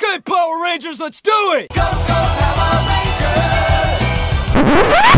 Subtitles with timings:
[0.00, 1.72] Okay, Power Rangers, let's do it!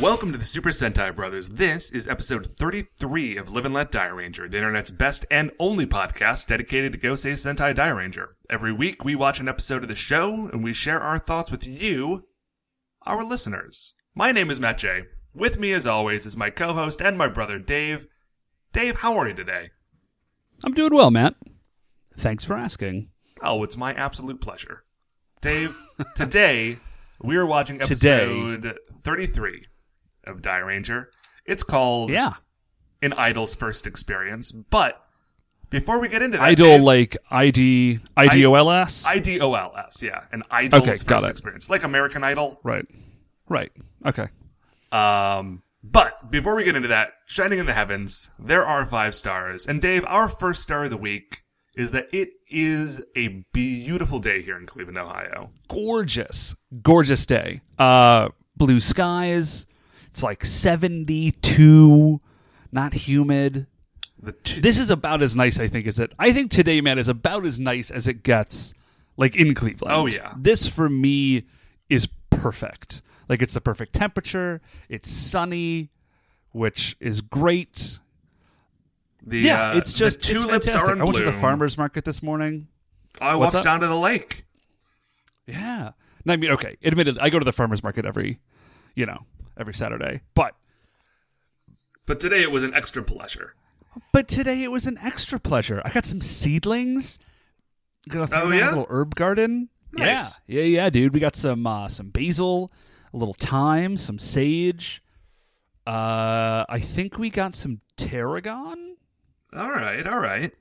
[0.00, 1.48] Welcome to the Super Sentai Brothers.
[1.48, 5.86] This is episode 33 of Live and Let Die Ranger, the internet's best and only
[5.86, 8.28] podcast dedicated to Gosei Sentai Dairanger.
[8.48, 11.66] Every week, we watch an episode of the show and we share our thoughts with
[11.66, 12.22] you,
[13.06, 13.94] our listeners.
[14.14, 15.02] My name is Matt J.
[15.34, 18.06] With me, as always, is my co host and my brother, Dave.
[18.72, 19.70] Dave, how are you today?
[20.62, 21.34] I'm doing well, Matt.
[22.16, 23.08] Thanks for asking.
[23.42, 24.84] Oh, it's my absolute pleasure.
[25.40, 25.76] Dave,
[26.14, 26.78] today
[27.20, 28.22] we are watching Today.
[28.22, 29.66] episode 33
[30.28, 31.06] of Dairanger.
[31.44, 32.34] It's called Yeah.
[33.02, 34.52] An Idol's First Experience.
[34.52, 35.02] But
[35.70, 39.06] before we get into that, Idol Dave, like ID IDOLS?
[39.06, 40.24] I-D-O-L-S, yeah.
[40.32, 41.30] An Idol's Okay, First it.
[41.30, 41.70] Experience.
[41.70, 42.58] Like American Idol.
[42.62, 42.84] right.
[43.48, 43.72] Right.
[44.04, 44.26] Okay.
[44.92, 49.66] Um, but before we get into that, Shining in the Heavens, there are five stars.
[49.66, 51.42] And Dave, our first star of the week
[51.76, 55.50] is that it is a beautiful day here in Cleveland, Ohio.
[55.68, 56.56] Gorgeous.
[56.82, 57.60] Gorgeous day.
[57.78, 59.66] Uh blue skies.
[60.18, 62.20] It's like 72,
[62.72, 63.68] not humid.
[64.20, 66.12] The two, This is about as nice I think as it.
[66.18, 68.74] I think today, man, is about as nice as it gets
[69.16, 69.94] like in Cleveland.
[69.94, 70.34] Oh, yeah.
[70.36, 71.44] This for me
[71.88, 73.00] is perfect.
[73.28, 74.60] Like it's the perfect temperature.
[74.88, 75.90] It's sunny,
[76.50, 78.00] which is great.
[79.24, 80.88] the, Yeah, uh, it's the just it's tulips fantastic.
[80.88, 82.66] are in I went to the farmers market this morning.
[83.20, 83.70] I What's walked up?
[83.72, 84.46] down to the lake.
[85.46, 85.92] Yeah.
[86.24, 86.76] No, I mean, okay.
[86.82, 88.40] Admitted, I go to the farmers market every,
[88.98, 89.24] you know,
[89.56, 90.20] every Saturday.
[90.34, 90.54] But
[92.06, 93.54] But today it was an extra pleasure.
[94.12, 95.80] but today it was an extra pleasure.
[95.84, 97.18] I got some seedlings.
[98.08, 98.68] Gonna throw Oh, yeah?
[98.68, 99.68] a little herb garden.
[99.92, 100.40] Nice.
[100.46, 101.14] Yeah, yeah, yeah, dude.
[101.14, 102.72] We got some uh, some basil,
[103.12, 105.02] a little thyme, some sage.
[105.86, 108.96] Uh, I think we got some tarragon.
[109.54, 110.52] All right, all right.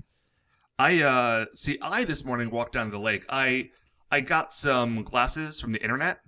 [0.79, 3.25] I uh see I this morning walked down to the lake.
[3.29, 3.71] I
[4.11, 6.19] I got some glasses from the internet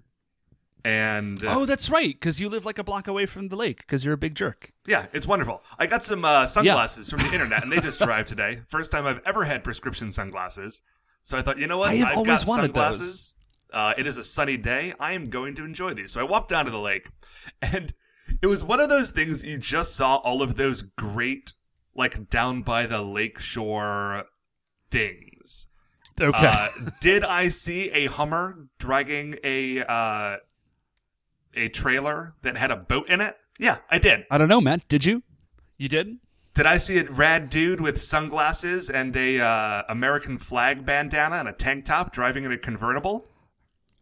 [0.85, 3.79] and uh, Oh, that's right, because you live like a block away from the lake
[3.79, 4.71] because you're a big jerk.
[4.87, 5.61] yeah, it's wonderful.
[5.77, 8.61] I got some uh, sunglasses from the internet and they just arrived today.
[8.69, 10.81] First time I've ever had prescription sunglasses.
[11.23, 11.89] So I thought, you know what?
[11.89, 12.97] I have have always got wanted those.
[12.97, 13.35] sunglasses.
[13.71, 14.93] Uh, it is a sunny day.
[14.99, 16.13] I am going to enjoy these.
[16.13, 17.09] So I walked down to the lake
[17.61, 17.93] and
[18.41, 21.53] it was one of those things you just saw all of those great
[21.95, 24.23] like down by the lake shore
[24.91, 25.67] things.
[26.19, 26.47] Okay.
[26.47, 26.67] Uh,
[26.99, 30.37] did I see a Hummer dragging a uh,
[31.59, 33.35] a trailer that had a boat in it?
[33.57, 34.25] Yeah, I did.
[34.31, 34.87] I don't know, Matt.
[34.87, 35.23] Did you?
[35.77, 36.17] You did?
[36.55, 41.47] Did I see a rad dude with sunglasses and a uh, American flag bandana and
[41.47, 43.25] a tank top driving in a convertible?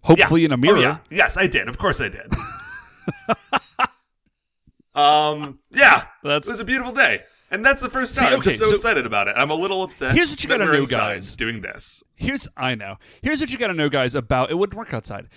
[0.01, 0.78] Hopefully in a mirror.
[0.78, 0.97] Oh, yeah.
[1.09, 1.67] Yes, I did.
[1.67, 2.34] Of course I did.
[4.96, 6.06] um, yeah.
[6.23, 7.23] That's- it was a beautiful day.
[7.50, 8.34] And that's the first See, time.
[8.34, 9.35] I'm just so, so- excited about it.
[9.38, 10.16] I'm a little upset.
[10.16, 11.35] Here's what you gotta know, guys.
[11.35, 12.03] Doing this.
[12.16, 12.97] Here's I know.
[13.22, 14.16] Here's what you got to know, guys.
[14.16, 15.28] About it wouldn't work outside.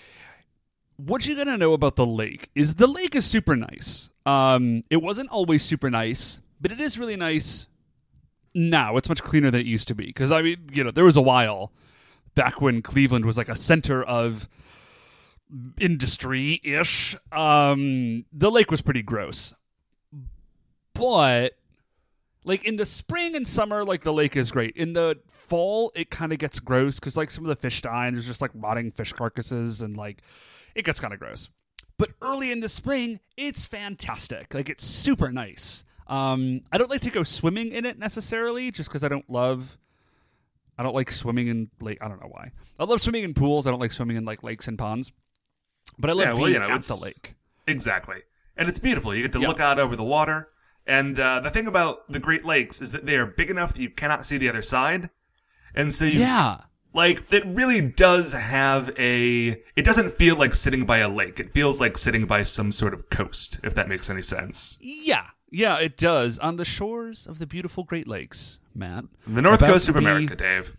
[1.06, 4.11] What you to know about the lake is the lake is super nice.
[4.27, 7.66] Um, it wasn't always super nice, but it is really nice
[8.55, 8.97] now.
[8.97, 10.06] It's much cleaner than it used to be.
[10.06, 11.72] Because I mean, you know, there was a while
[12.34, 14.49] back when Cleveland was like a center of
[15.78, 17.16] industry ish.
[17.33, 19.55] Um, the lake was pretty gross,
[20.94, 21.55] but
[22.44, 24.77] like in the spring and summer, like the lake is great.
[24.77, 28.06] In the fall, it kind of gets gross because like some of the fish die
[28.06, 30.22] and there's just like rotting fish carcasses and like
[30.75, 31.48] it gets kind of gross.
[31.98, 34.54] But early in the spring, it's fantastic.
[34.54, 35.84] Like it's super nice.
[36.06, 39.76] Um, I don't like to go swimming in it necessarily, just because I don't love.
[40.78, 41.98] I don't like swimming in lake.
[42.00, 42.53] I don't know why.
[42.78, 43.66] I love swimming in pools.
[43.66, 45.12] I don't like swimming in like lakes and ponds.
[45.98, 47.34] But I love Yeah, well, being you know, at the lake.
[47.66, 48.22] Exactly.
[48.56, 49.14] And it's beautiful.
[49.14, 49.48] You get to Yeah.
[49.48, 50.48] look out over the water.
[50.86, 53.80] And uh, the thing about the Great Lakes is that they are big enough that
[53.82, 55.10] you cannot see the other side.
[55.75, 56.62] And so you, Yeah.
[56.93, 59.62] Like, it really does have a.
[59.77, 61.39] It doesn't feel like sitting by a lake.
[61.39, 64.78] It feels like sitting by some sort of coast, if that makes any sense.
[64.81, 66.39] Yeah, yeah, it does.
[66.39, 69.04] On the shores of the beautiful Great Lakes, Matt.
[69.27, 70.77] The north About coast of be- America, Dave.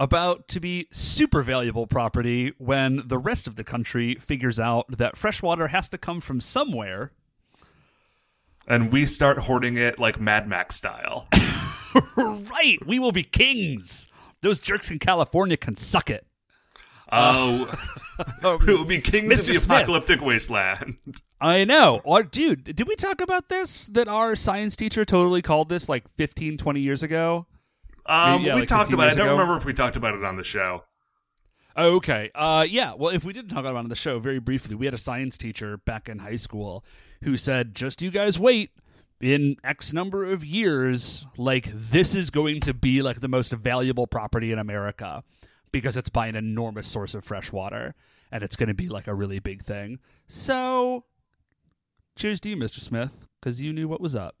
[0.00, 5.16] About to be super valuable property when the rest of the country figures out that
[5.16, 7.12] fresh water has to come from somewhere.
[8.66, 11.28] And we start hoarding it like Mad Max style.
[12.16, 14.08] right, we will be kings.
[14.42, 16.26] Those jerks in California can suck it.
[17.14, 17.70] Oh,
[18.66, 19.52] we will be kings of Mr.
[19.52, 19.78] the Smith.
[19.78, 20.96] apocalyptic wasteland.
[21.40, 22.00] I know.
[22.04, 23.86] Or, dude, did we talk about this?
[23.86, 27.46] That our science teacher totally called this like 15, 20 years ago?
[28.06, 29.12] Um, Yeah, we like talked about it.
[29.12, 29.32] I don't ago.
[29.32, 30.84] remember if we talked about it on the show.
[31.76, 32.30] Oh, okay.
[32.34, 32.94] Uh, yeah.
[32.96, 34.98] Well, if we didn't talk about it on the show very briefly, we had a
[34.98, 36.84] science teacher back in high school
[37.24, 38.70] who said, "Just you guys wait.
[39.22, 44.08] In X number of years, like this is going to be like the most valuable
[44.08, 45.22] property in America
[45.70, 47.94] because it's by an enormous source of fresh water,
[48.32, 51.04] and it's going to be like a really big thing." So,
[52.16, 52.80] cheers to you, Mr.
[52.80, 54.34] Smith, because you knew what was up.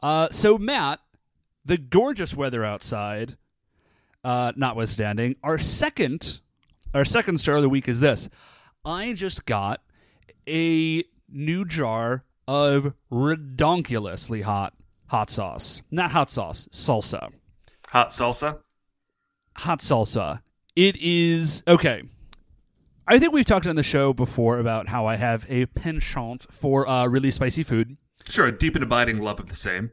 [0.00, 1.00] Uh, so Matt,
[1.64, 3.36] the gorgeous weather outside,
[4.22, 6.40] uh, notwithstanding, our second
[6.94, 8.28] our second star of the week is this.
[8.84, 9.82] I just got
[10.48, 14.74] a new jar of redonkulously hot
[15.06, 15.82] hot sauce.
[15.88, 17.30] Not hot sauce, salsa.
[17.88, 18.58] Hot salsa?
[19.58, 20.42] Hot salsa.
[20.74, 22.02] It is okay.
[23.06, 26.88] I think we've talked on the show before about how I have a penchant for
[26.88, 27.96] uh, really spicy food.
[28.28, 29.92] Sure, a deep and abiding love of the same.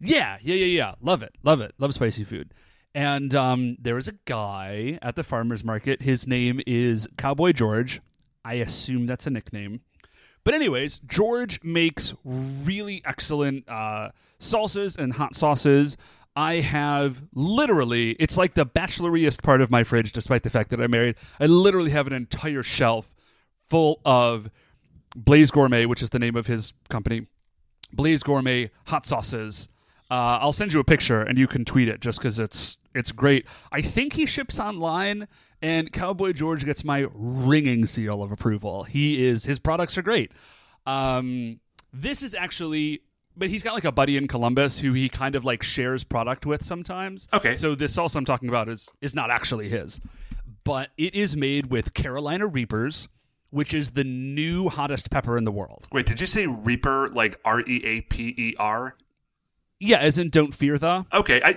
[0.00, 0.94] Yeah, yeah, yeah, yeah.
[1.00, 1.36] Love it.
[1.44, 1.74] Love it.
[1.78, 2.52] Love spicy food.
[2.92, 6.02] And um, there was a guy at the farmer's market.
[6.02, 8.00] His name is Cowboy George.
[8.44, 9.80] I assume that's a nickname.
[10.44, 15.96] But, anyways, George makes really excellent uh, salsas and hot sauces.
[16.36, 20.80] I have literally, it's like the bacheloriest part of my fridge, despite the fact that
[20.80, 21.16] I'm married.
[21.38, 23.14] I literally have an entire shelf
[23.68, 24.50] full of
[25.14, 27.26] Blaze Gourmet, which is the name of his company,
[27.92, 29.68] Blaze Gourmet hot sauces.
[30.10, 33.10] Uh, I'll send you a picture and you can tweet it just because it's it's
[33.10, 33.46] great.
[33.72, 35.26] I think he ships online,
[35.64, 38.84] and Cowboy George gets my ringing seal of approval.
[38.84, 40.30] He is his products are great.
[40.84, 41.58] Um,
[41.90, 43.00] this is actually,
[43.34, 46.44] but he's got like a buddy in Columbus who he kind of like shares product
[46.44, 47.28] with sometimes.
[47.32, 47.56] Okay.
[47.56, 50.00] so this sauce I'm talking about is is not actually his,
[50.64, 53.08] but it is made with Carolina Reapers,
[53.48, 55.88] which is the new hottest pepper in the world.
[55.90, 58.96] Wait, did you say Reaper like R E A P E R?
[59.80, 61.06] Yeah, as in don't fear the.
[61.10, 61.56] Okay, I.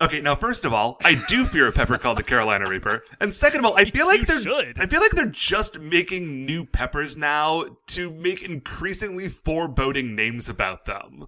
[0.00, 3.34] Okay, now first of all, I do fear a pepper called the Carolina Reaper, and
[3.34, 4.78] second of all, I feel like You they're should.
[4.78, 10.84] I feel like they're just making new peppers now to make increasingly foreboding names about
[10.84, 11.26] them.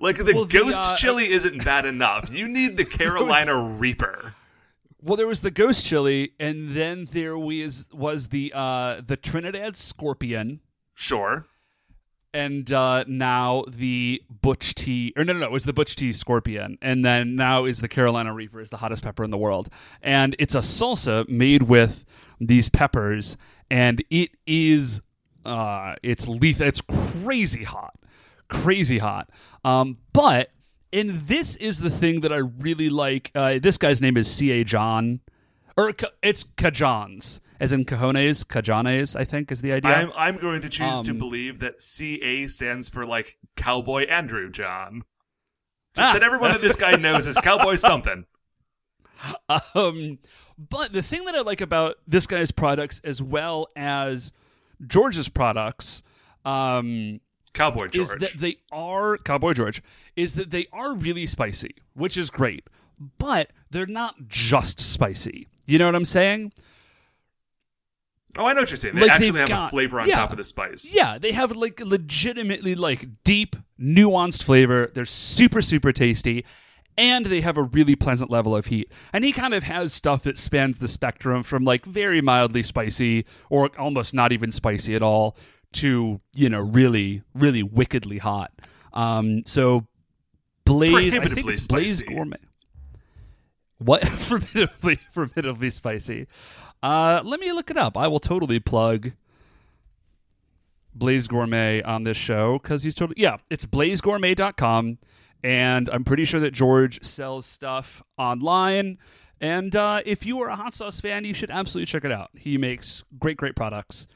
[0.00, 2.30] Like the Well, the, ghost uh, chili isn't bad enough.
[2.30, 4.34] You need the Carolina Reaper.
[5.02, 9.76] Well, there was the ghost chili, and then there was was the uh, the Trinidad
[9.78, 10.60] Scorpion,
[10.94, 11.46] Sure.
[12.32, 15.12] And uh, now the Butch T.
[15.16, 17.88] Or no, no, no, it was the Butch T Scorpion, and then now is the
[17.88, 19.68] Carolina Reaper, is the hottest pepper in the world,
[20.00, 22.04] and it's a salsa made with
[22.40, 23.36] these peppers,
[23.68, 25.00] and it is
[25.44, 26.68] uh, it's lethal.
[26.68, 27.94] It's crazy hot,
[28.48, 29.30] crazy hot.
[29.64, 30.50] Um, but
[30.92, 33.30] and this is the thing that I really like.
[33.34, 34.52] Uh, this guy's name is C.
[34.52, 34.64] A.
[34.64, 35.20] John,
[35.76, 39.92] or Ca- it's CaJohns, as in cojones, cajones, I think is the idea.
[39.92, 44.50] I'm I'm going to choose to Um, believe that CA stands for like Cowboy Andrew
[44.50, 45.02] John.
[45.96, 46.12] Just Ah.
[46.14, 48.24] that everyone that this guy knows is Cowboy something.
[49.74, 50.18] Um,
[50.58, 54.32] but the thing that I like about this guy's products, as well as
[54.86, 56.02] George's products,
[56.44, 57.20] um,
[57.52, 57.96] Cowboy George.
[57.96, 59.82] is that they are Cowboy George
[60.16, 62.68] is that they are really spicy, which is great,
[63.18, 65.48] but they're not just spicy.
[65.66, 66.52] You know what I'm saying?
[68.38, 68.94] Oh, I know what you're saying.
[68.94, 70.16] They like actually have a flavor on yeah.
[70.16, 70.94] top of the spice.
[70.94, 74.90] Yeah, they have like legitimately like deep, nuanced flavor.
[74.92, 76.44] They're super, super tasty.
[76.98, 78.92] And they have a really pleasant level of heat.
[79.12, 83.24] And he kind of has stuff that spans the spectrum from like very mildly spicy
[83.48, 85.36] or almost not even spicy at all
[85.74, 88.52] to, you know, really, really wickedly hot.
[88.92, 89.86] Um, so
[90.64, 92.02] Blaze, I think it's Blaze.
[92.02, 92.36] Gourmet.
[93.78, 94.06] What?
[94.08, 96.26] formidably, formidably spicy.
[96.82, 97.96] Uh, let me look it up.
[97.96, 99.12] I will totally plug
[100.94, 103.36] Blaze Gourmet on this show because he's totally yeah.
[103.50, 104.98] It's blazegourmet.com,
[105.42, 108.98] and I'm pretty sure that George sells stuff online.
[109.40, 112.30] And uh, if you are a hot sauce fan, you should absolutely check it out.
[112.36, 114.06] He makes great, great products.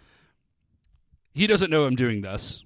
[1.32, 2.62] He doesn't know I'm doing this,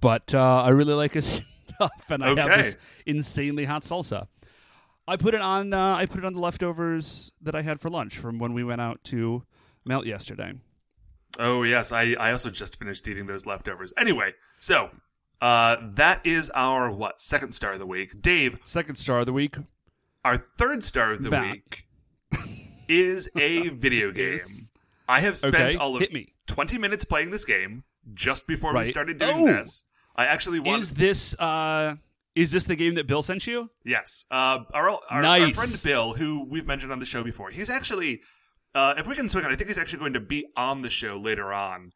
[0.00, 1.26] but uh, I really like his
[1.74, 4.28] stuff, and I have this insanely hot salsa.
[5.08, 5.72] I put it on.
[5.72, 8.62] Uh, I put it on the leftovers that I had for lunch from when we
[8.62, 9.42] went out to
[9.84, 10.52] Melt yesterday.
[11.38, 13.92] Oh yes, I I also just finished eating those leftovers.
[13.96, 14.90] Anyway, so
[15.40, 18.20] uh that is our what second star of the week.
[18.22, 19.56] Dave, Second star of the week.
[20.24, 21.84] our third star of the Back.
[22.32, 24.40] week is a video game.
[25.08, 26.34] I have spent Okay, all of hit me.
[26.48, 27.84] 20 minutes playing this game
[28.14, 29.46] just before we started doing Oh!
[29.46, 29.84] this.
[30.16, 31.96] I actually wanted Is this uh
[32.40, 33.70] is this the game that Bill sent you?
[33.84, 34.26] Yes.
[34.30, 35.56] Uh, our, our, our Nice.
[35.56, 38.20] friend Bill, who we've mentioned on the show before, he's actually,
[38.74, 40.90] uh, if we can swing it, I think he's actually going to be on the
[40.90, 41.92] show later on.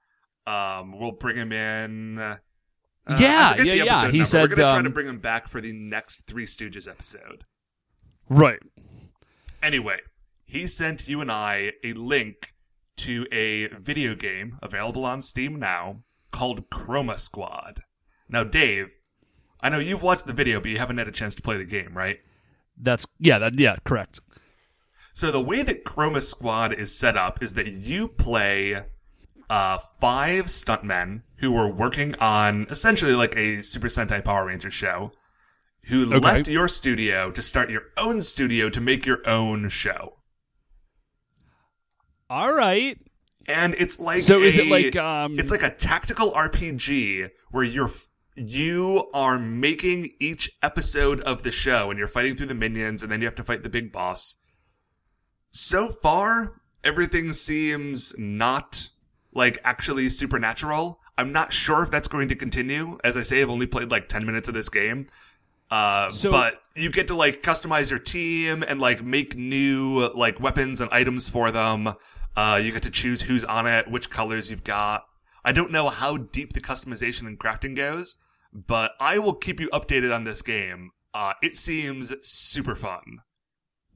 [0.46, 2.18] Um, we'll bring him in.
[2.18, 2.36] Uh,
[3.08, 3.82] Yeah, yeah, yeah.
[3.82, 4.24] episode He number.
[4.24, 6.88] said, we're going to try to um, bring him back for the next Three Stooges
[6.88, 7.44] episode.
[8.28, 8.60] Right.
[9.62, 9.98] Anyway,
[10.44, 12.52] he sent you and I a link
[12.96, 17.82] to a video game available on Steam now called Chroma Squad.
[18.28, 18.90] Now, Dave,
[19.62, 21.64] I know you've watched the video, but you haven't had a chance to play the
[21.64, 22.18] game, right?
[22.76, 24.20] That's yeah, that yeah, correct.
[25.14, 28.84] So the way that Chroma Squad is set up is that you play
[29.50, 35.12] uh, five stuntmen who were working on essentially like a Super Sentai Power Rangers show,
[35.84, 36.18] who Okay.
[36.18, 40.14] left your studio to start your own studio to make your own show.
[42.30, 42.98] All right.
[43.46, 47.90] And it's like So is it like, um, it's like a tactical RPG where you're
[48.34, 53.12] you are making each episode of the show and you're fighting through the minions and
[53.12, 54.36] then you have to fight the big boss.
[55.50, 58.88] So far, everything seems not
[59.34, 60.98] like actually supernatural.
[61.18, 62.98] I'm not sure if that's going to continue.
[63.04, 65.08] As I say, I've only played like 10 minutes of this game.
[65.70, 70.40] Uh, So- but you get to like customize your team and like make new like
[70.40, 71.94] weapons and items for them.
[72.34, 75.04] Uh, you get to choose who's on it, which colors you've got.
[75.44, 78.16] I don't know how deep the customization and crafting goes,
[78.52, 80.90] but I will keep you updated on this game.
[81.14, 83.18] Uh, it seems super fun.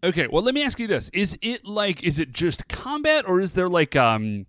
[0.04, 1.08] Okay, well let me ask you this.
[1.12, 4.46] Is it like is it just combat or is there like um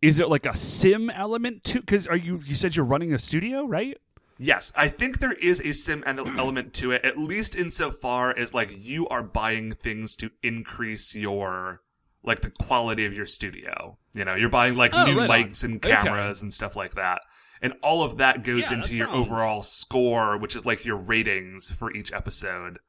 [0.00, 3.18] is it like a sim element to cuz are you you said you're running a
[3.18, 3.98] studio, right?
[4.38, 8.70] Yes, I think there is a sim element to it, at least insofar as like
[8.76, 11.80] you are buying things to increase your
[12.24, 13.98] like the quality of your studio.
[14.14, 15.44] You know, you're buying like Oh, new right on.
[15.50, 15.94] mics and Okay.
[15.94, 17.20] cameras and stuff like that.
[17.62, 20.84] And all of that goes Yeah, into that your sounds- overall score, which is like
[20.84, 22.80] your ratings for each episode.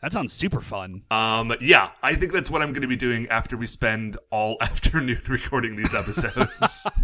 [0.00, 1.02] That sounds super fun.
[1.12, 4.56] Um, yeah, I think that's what I'm going to be doing after we spend all
[4.60, 6.86] afternoon recording these episodes.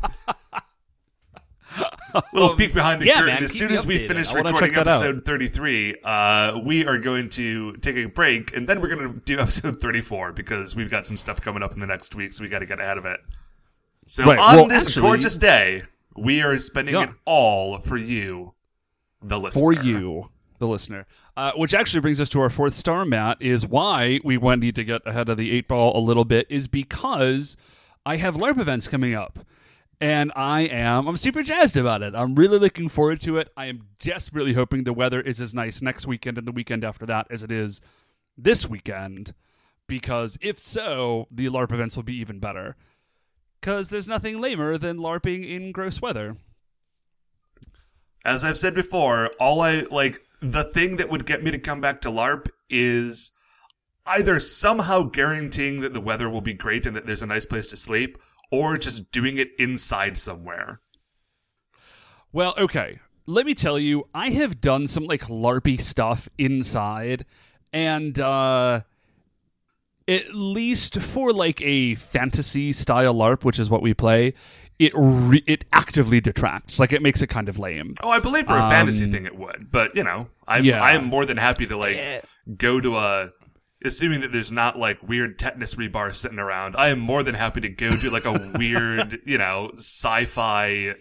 [2.33, 3.35] Little peek behind the yeah, curtain.
[3.35, 4.09] man, as soon as we updated.
[4.09, 5.02] finish recording check that out.
[5.02, 9.21] episode 33, uh, we are going to take a break, and then we're going to
[9.21, 12.42] do episode 34 because we've got some stuff coming up in the next week, so
[12.42, 13.21] we got to get ahead of it.
[14.07, 15.83] So Right, on well, this actually- gorgeous day,
[16.22, 17.04] we are spending Yeah.
[17.04, 18.54] it all for you,
[19.22, 19.60] the listener.
[19.60, 21.06] For you, the listener.
[21.37, 24.75] Uh, which actually brings us to our fourth star, Matt, is why we want need
[24.76, 27.56] to get ahead of the eight ball a little bit, is because
[28.04, 29.38] I have LARP events coming up.
[30.00, 32.14] And I am I'm super jazzed about it.
[32.14, 33.50] I'm really looking forward to it.
[33.56, 37.04] I am desperately hoping the weather is as nice next weekend and the weekend after
[37.06, 37.80] that as it is
[38.37, 39.34] this weekend.
[39.88, 42.76] Because if so, the LARP events will be even better.
[43.61, 46.37] Because there's nothing lamer than LARPing in gross weather.
[48.25, 51.81] as I've said before, all I like the thing that would get me to come
[51.81, 53.33] back to LARP is
[54.07, 57.67] either somehow guaranteeing that the weather will be great and that there's a nice place
[57.69, 58.19] to sleep,
[58.50, 60.81] or just doing it inside somewhere.
[62.33, 63.00] Well, okay.
[63.27, 67.27] Let me tell you, I have done some like LARPy stuff inside,
[67.73, 68.83] and uh
[70.09, 74.35] at least for like a fantasy style LARP, which is what we play,
[74.79, 76.81] it re- it actively detracts.
[76.81, 77.95] Like it makes it kind of lame.
[78.03, 80.83] Oh, I believe for a fantasy thing it would, but you know, I'm Yeah.
[80.83, 82.25] I am more than happy to like
[82.57, 83.31] go to a.
[83.85, 87.61] Assuming that there's not like weird tetanus rebar sitting around, I am more than happy
[87.61, 90.95] to go to like a weird, you know, sci-fi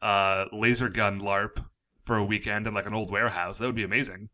[0.00, 1.64] uh, laser gun LARP
[2.04, 3.58] for a weekend in like an old warehouse.
[3.58, 4.30] That would be amazing.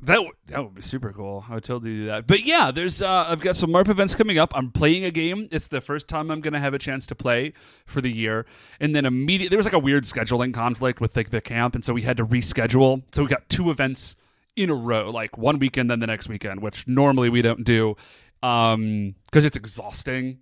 [0.00, 1.44] That would, that would be super cool.
[1.48, 2.28] I would totally do that.
[2.28, 4.52] But yeah, there's uh, I've got some LARP events coming up.
[4.54, 5.48] I'm playing a game.
[5.50, 7.52] It's the first time I'm going to have a chance to play
[7.84, 8.46] for the year.
[8.78, 11.84] And then immediately there was like a weird scheduling conflict with like the camp, and
[11.84, 13.02] so we had to reschedule.
[13.12, 14.14] So we got two events
[14.54, 17.96] in a row, like one weekend then the next weekend, which normally we don't do
[18.42, 20.38] um because it's exhausting.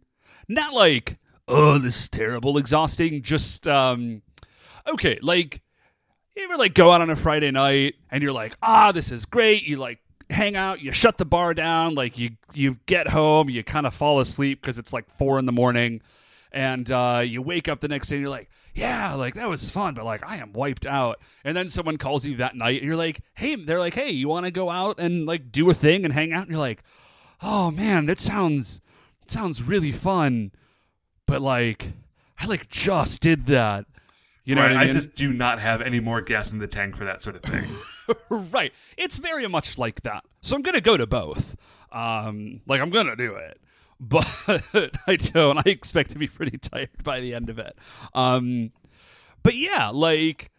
[0.48, 1.16] Not like
[1.48, 4.20] oh this is terrible exhausting, just um
[4.86, 5.62] okay, like
[6.36, 9.24] you ever like go out on a Friday night and you're like, ah, this is
[9.24, 9.64] great.
[9.64, 13.64] You like hang out, you shut the bar down, like you you get home, you
[13.64, 16.02] kind of fall asleep because it's like four in the morning,
[16.52, 19.70] and uh, you wake up the next day and you're like, yeah, like that was
[19.70, 21.18] fun, but like I am wiped out.
[21.44, 24.28] And then someone calls you that night and you're like, hey, they're like, hey, you
[24.28, 26.42] want to go out and like do a thing and hang out?
[26.42, 26.82] And you're like,
[27.42, 28.80] oh man, that sounds
[29.22, 30.52] it sounds really fun,
[31.26, 31.92] but like
[32.38, 33.86] I like just did that.
[34.46, 34.92] You know right, I mean?
[34.92, 37.68] just do not have any more gas in the tank for that sort of thing.
[38.52, 38.72] right.
[38.96, 40.24] It's very much like that.
[40.40, 41.56] So I'm gonna go to both.
[41.90, 43.60] Um, like I'm gonna do it,
[44.00, 44.24] but
[45.08, 45.58] I don't.
[45.58, 47.76] I expect to be pretty tired by the end of it.
[48.14, 48.70] Um,
[49.42, 50.52] but yeah, like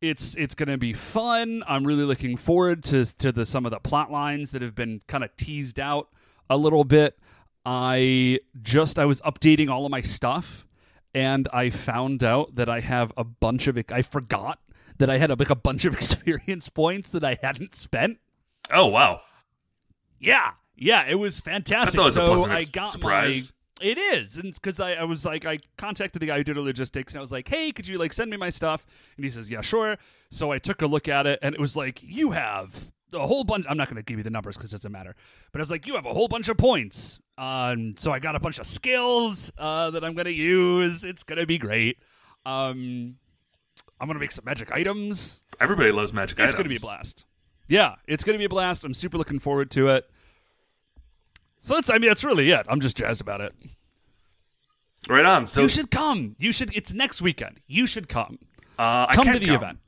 [0.00, 1.64] it's it's gonna be fun.
[1.66, 5.00] I'm really looking forward to to the some of the plot lines that have been
[5.08, 6.10] kind of teased out
[6.48, 7.18] a little bit.
[7.66, 10.64] I just I was updating all of my stuff
[11.14, 14.58] and I found out that I have a bunch of I forgot
[14.98, 18.18] that I had a, like a bunch of experience points that I hadn't spent.
[18.70, 19.20] oh wow,
[20.18, 21.98] Yeah, yeah, it was fantastic.
[21.98, 23.52] That's a so pleasant I got surprise.
[23.80, 26.56] my It is, and because I, I was like, I contacted the guy who did
[26.56, 29.24] the logistics, and I was like, "Hey, could you like send me my stuff?" And
[29.24, 29.96] he says, "Yeah, sure."
[30.30, 33.44] So I took a look at it, and it was like, "You have a whole
[33.44, 35.14] bunch." I'm not going to give you the numbers because it doesn't matter,
[35.52, 38.36] but I was like, "You have a whole bunch of points." Um, so I got
[38.36, 41.04] a bunch of skills uh, that I'm going to use.
[41.04, 41.98] It's going to be great.
[42.46, 43.16] Um,
[44.00, 45.42] I'm going to make some magic items.
[45.60, 46.54] Everybody loves magic It's items.
[46.54, 47.24] going to be a blast.
[47.66, 48.84] Yeah, it's going to be a blast.
[48.84, 50.08] I'm super looking forward to it.
[51.58, 52.64] So that's, I mean, that's really it.
[52.68, 53.52] I'm just jazzed about it.
[55.08, 55.46] Right on.
[55.48, 56.36] So you should come.
[56.38, 56.74] You should.
[56.76, 57.58] It's next weekend.
[57.66, 58.38] You should come.
[58.78, 59.56] uh, I Come can't to the come.
[59.56, 59.78] event.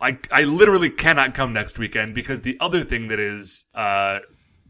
[0.00, 4.18] I I literally cannot come next weekend because the other thing that is uh,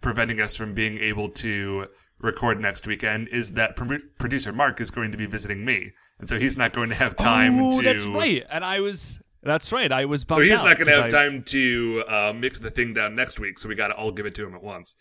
[0.00, 1.86] preventing us from being able to
[2.18, 6.28] record next weekend is that pro- producer Mark is going to be visiting me, and
[6.28, 7.84] so he's not going to have time oh, to.
[7.84, 8.44] that's right.
[8.50, 9.20] And I was.
[9.42, 9.92] That's right.
[9.92, 10.24] I was.
[10.28, 13.38] So he's not going to have I- time to uh, mix the thing down next
[13.38, 13.58] week.
[13.58, 14.96] So we got to all give it to him at once.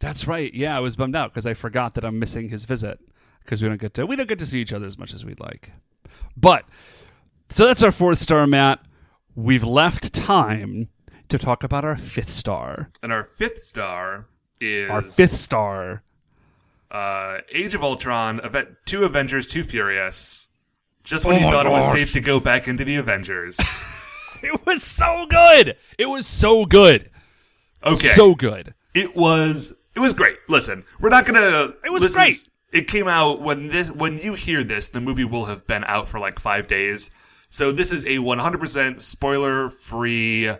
[0.00, 0.52] That's right.
[0.52, 2.98] Yeah, I was bummed out because I forgot that I'm missing his visit
[3.44, 5.24] because we don't get to we don't get to see each other as much as
[5.24, 5.72] we'd like.
[6.36, 6.64] But
[7.48, 8.80] so that's our fourth star, Matt.
[9.34, 10.88] We've left time
[11.28, 12.90] to talk about our fifth star.
[13.02, 14.26] And our fifth star
[14.60, 16.02] is Our fifth star.
[16.90, 18.40] uh, Age of Ultron,
[18.86, 20.48] two Avengers, two Furious.
[21.04, 23.58] Just when Oh you thought it was safe to go back into the Avengers.
[24.40, 25.76] It was so good.
[25.98, 27.10] It was so good.
[27.82, 28.06] Okay.
[28.08, 28.72] So good.
[28.94, 30.36] it was it was great.
[30.48, 31.72] Listen, we're not gonna.
[31.84, 32.36] It was this great.
[32.72, 36.08] it came out when this when you hear this, the movie will have been out
[36.08, 37.10] for like five days.
[37.50, 40.52] So this is a 100% spoiler free.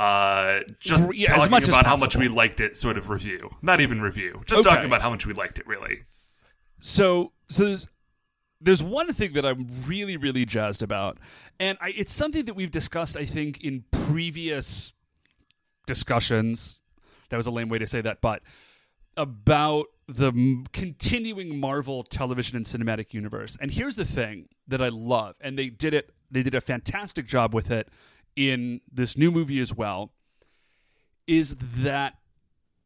[0.00, 3.50] Uh, just Yeah, talking about how much we liked it, sort of review.
[3.60, 4.42] Not even review.
[4.46, 4.70] Just Okay.
[4.70, 6.04] talking about how much we liked it, really.
[6.80, 7.86] So so there's
[8.62, 11.18] there's one thing that I'm really really jazzed about,
[11.58, 14.94] and I, it's something that we've discussed I think in previous
[15.86, 16.80] discussions.
[17.28, 18.42] That was a lame way to say that, but
[19.18, 23.56] about the m- continuing Marvel television and cinematic universe.
[23.60, 26.10] And here's the thing that I love, and they did it.
[26.30, 27.88] They did a fantastic job with it
[28.36, 30.12] in this new movie as well.
[31.26, 32.14] Is that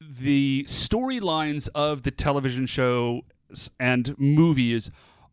[0.01, 3.23] the storylines of the television shows
[3.79, 4.91] and movies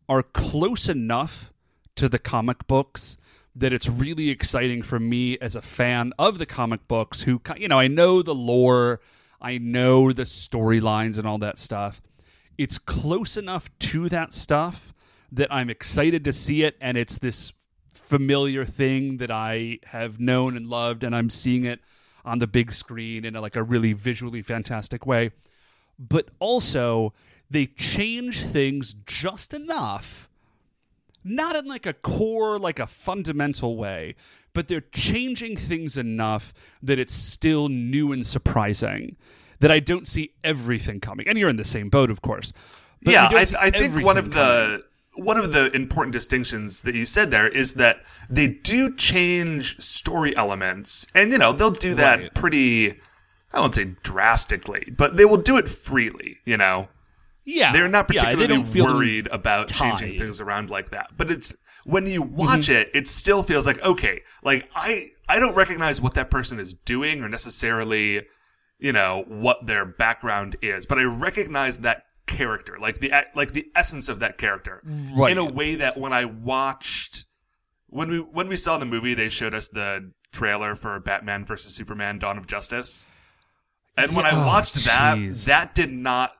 [0.08, 1.52] are close enough
[1.96, 3.16] to the comic books
[3.54, 7.68] that it's really exciting for me as a fan of the comic books who you
[7.68, 9.00] know I know the lore,
[9.40, 12.00] I know the storylines and all that stuff.
[12.56, 14.94] It's close enough to that stuff
[15.30, 17.52] that I'm excited to see it and it's this
[18.12, 21.80] familiar thing that I have known and loved and I'm seeing it
[22.26, 25.30] on the big screen in a, like a really visually fantastic way.
[25.98, 27.14] But also
[27.48, 30.28] they change things just enough
[31.24, 34.16] not in like a core like a fundamental way
[34.54, 39.16] but they're changing things enough that it's still new and surprising
[39.60, 42.52] that i don't see everything coming and you're in the same boat of course
[43.02, 44.78] but yeah, I, I think one of coming.
[44.78, 47.98] the one of the important distinctions that you said there is that
[48.30, 52.34] they do change story elements, and you know they'll do that Right.
[52.34, 53.00] pretty.
[53.52, 56.38] I won't say drastically, but they will do it freely.
[56.46, 56.88] You know,
[57.44, 61.10] yeah they're not yeah, they particularly don't feel worried about changing things around like that.
[61.16, 65.54] But it's when you watch it, it still feels like okay, like I I don't
[65.54, 68.22] recognize what that person is doing or necessarily,
[68.78, 72.04] you know, what their background is, but I recognize that
[72.36, 75.32] character, like the like the essence of that character, Right.
[75.32, 77.24] in a way that when I watched
[77.88, 81.74] when we when we saw the movie, they showed us the trailer for Batman versus
[81.74, 83.08] Superman: Dawn of Justice,
[83.96, 86.32] and when Yeah, I oh, watched that, that did not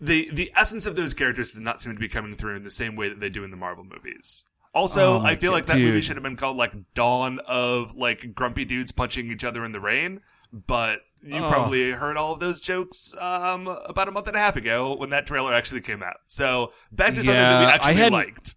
[0.00, 2.70] the the essence of those characters did not seem to be coming through in the
[2.70, 4.46] same way that they do in the Marvel movies.
[4.72, 7.94] Also, Oh I feel God, like that movie should have been called like Dawn of
[7.96, 10.20] like grumpy dudes punching each other in the rain.
[10.52, 11.48] But you Oh.
[11.48, 15.10] probably heard all of those jokes um, about a month and a half ago when
[15.10, 16.16] that trailer actually came out.
[16.26, 18.54] So back to something that we Yeah, actually liked.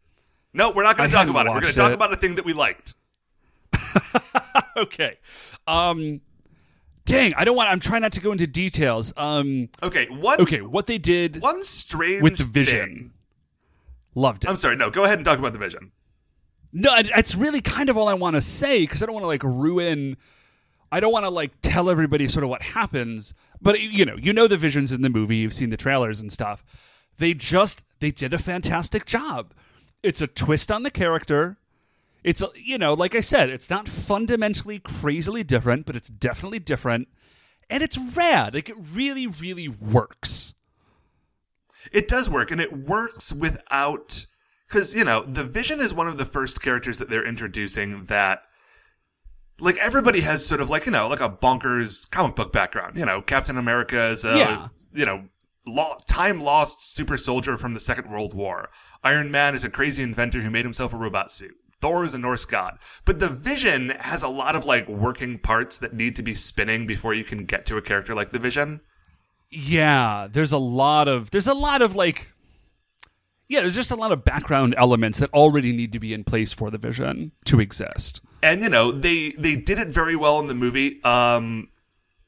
[0.53, 1.49] No, we're not going to talk about it.
[1.49, 2.93] We're going to talk about a thing that we liked.
[4.77, 5.17] okay
[5.67, 6.21] um
[7.05, 10.61] dang i don't want i'm trying not to go into details um Okay, one okay
[10.61, 13.11] what they did one strange with the vision thing-
[14.15, 15.91] loved it I'm sorry, no, go ahead and talk about the vision.
[16.71, 19.27] No, it's really kind of all I want to say because I don't want to
[19.27, 20.17] like ruin.
[20.93, 24.31] I don't want to like tell everybody sort of what happens, but you know, you
[24.31, 26.63] know the visions in the movie, you've seen the trailers and stuff.
[27.17, 29.55] They just they did a fantastic job.
[30.03, 31.57] It's a twist on the character.
[32.23, 37.07] It's you know, like I said, it's not fundamentally crazily different, but it's definitely different,
[37.71, 38.53] and it's rad.
[38.53, 40.53] Like it really, really works.
[41.91, 44.27] It does work, and it works without
[44.67, 48.43] because you know the Vision is one of the first characters that they're introducing that.
[49.59, 52.97] Like everybody has sort of like you know like a bonkers comic book background.
[52.97, 54.67] You know, Captain America is a Yeah.
[54.93, 55.25] you know
[55.65, 58.69] lo- time lost super soldier from the Second World War.
[59.03, 61.53] Iron Man is a crazy inventor who made himself a robot suit.
[61.81, 62.77] Thor is a Norse god.
[63.05, 66.87] But the Vision has a lot of like working parts that need to be spinning
[66.87, 68.81] before you can get to a character like the Vision.
[69.49, 72.32] Yeah, there's a lot of there's a lot of like
[73.49, 76.53] yeah, there's just a lot of background elements that already need to be in place
[76.53, 78.21] for the vision to exist.
[78.41, 81.69] and you know they they did it very well in the movie um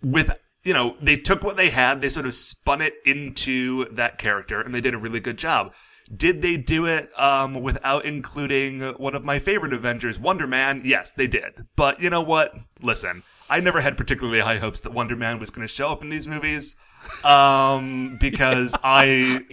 [0.04, 0.30] with
[0.63, 4.62] you know they took what they had they sort of spun it into that character
[4.62, 5.73] and they did a really good job.
[6.15, 10.82] Did they do it um without including one of my favorite avengers wonder man?
[10.86, 11.65] Yes they did.
[11.75, 12.54] But you know what?
[12.82, 16.02] Listen i never had particularly high hopes that wonder man was going to show up
[16.02, 16.76] in these movies
[17.24, 19.44] um because i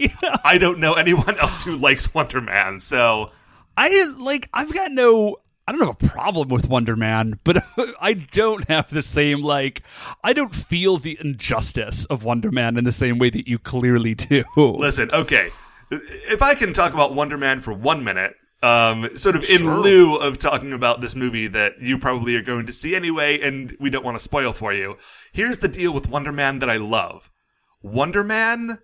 [0.43, 3.31] i don't know anyone else who likes wonder man so
[3.77, 7.63] I like I've got no I don't have a problem with Wonder Man, but
[8.01, 9.81] I don't have the same like
[10.23, 14.13] I don't feel the injustice of Wonder Man in the same way that you clearly
[14.13, 14.43] do.
[14.57, 15.51] Listen, okay.
[15.89, 19.77] If I can talk about Wonder Man for one minute, um, sort of in Sure.
[19.79, 23.75] lieu of talking about this movie that you probably are going to see anyway, and
[23.79, 24.97] we don't want to spoil for you.
[25.33, 27.29] Here's the deal with Wonder Man that I love.
[27.81, 28.79] Wonder Man,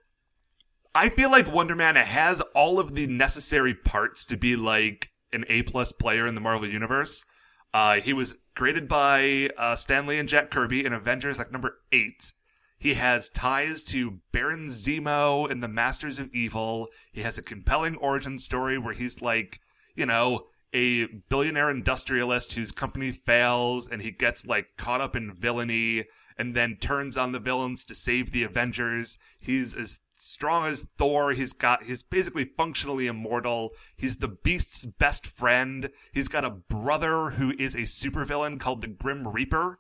[0.93, 5.45] I feel like Wonder Man has all of the necessary parts to be like an
[5.47, 7.25] A plus player in the Marvel Universe.
[7.73, 11.75] Uh, he was created by uh, Stan Lee and Jack Kirby in Avengers like number
[11.91, 12.33] eight.
[12.77, 16.87] He has ties to Baron Zemo and the Masters of Evil.
[17.11, 19.59] He has a compelling origin story where he's like,
[19.99, 25.33] you know, a billionaire industrialist whose company fails and he gets like caught up in
[25.33, 26.05] villainy
[26.37, 29.19] and then turns on the villains to save the Avengers.
[29.39, 31.33] He's as strong as Thor.
[31.33, 33.71] He's got, he's basically functionally immortal.
[33.97, 35.89] He's the Beast's best friend.
[36.13, 39.79] He's got a brother who is a supervillain called the Grim Reaper.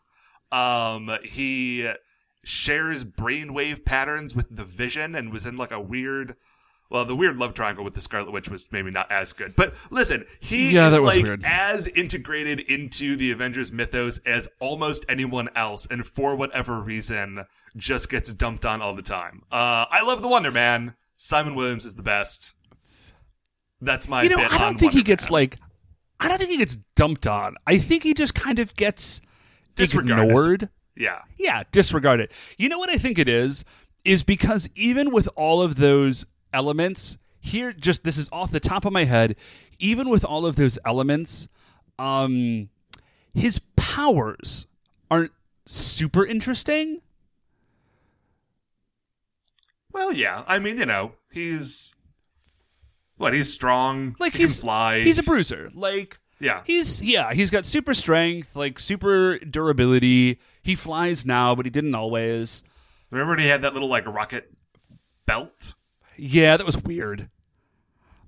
[0.51, 1.89] Um, he
[2.43, 6.35] shares brainwave patterns with the Vision and was in like a weird.
[6.89, 9.55] Well, the weird love triangle with the Scarlet Witch was maybe not as good.
[9.55, 11.43] But listen, he Yeah, is like weird.
[11.45, 17.45] as integrated into the Avengers mythos as almost anyone else, and for whatever reason,
[17.77, 19.43] just gets dumped on all the time.
[19.51, 20.95] Uh, I love the Wonder Man.
[21.15, 22.53] Simon Williams is the best.
[23.81, 24.23] That's my.
[24.23, 25.33] you know, bit I don't think he gets Man.
[25.33, 25.57] like
[26.19, 27.55] I don't think he gets dumped on.
[27.67, 29.21] I think he just kind of gets
[29.75, 30.23] Disregarded.
[30.23, 30.69] ignored.
[30.95, 32.31] Yeah, Yeah, disregard it.
[32.57, 33.63] You know what I think it is?
[34.03, 38.85] Is because even with all of those elements, here just this is off the top
[38.85, 39.35] of my head,
[39.79, 41.47] even with all of those elements,
[41.97, 42.69] um
[43.33, 44.65] his powers
[45.11, 45.31] aren't
[45.65, 47.01] super interesting.
[49.91, 50.43] Well, yeah.
[50.47, 51.95] I mean, you know, he's
[53.17, 53.33] what?
[53.33, 54.15] He's strong.
[54.19, 55.01] Like he he's fly.
[55.01, 55.69] he's a bruiser.
[55.73, 56.61] Like yeah.
[56.65, 60.39] He's yeah, he's got super strength, like super durability.
[60.61, 62.63] He flies now, but he didn't always.
[63.11, 64.51] Remember when he had that little like rocket
[65.25, 65.75] belt?
[66.21, 67.29] Yeah, that was weird.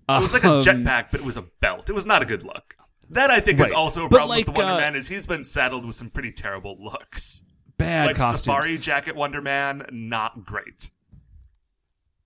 [0.10, 1.90] It was like a Um, jetpack, but it was a belt.
[1.90, 2.76] It was not a good look.
[3.10, 5.44] That I think is also a problem with the Wonder uh, Man is he's been
[5.44, 7.46] saddled with some pretty terrible looks.
[7.78, 8.46] Bad like costumes.
[8.46, 10.92] Safari Jacket Wonder Man, not great.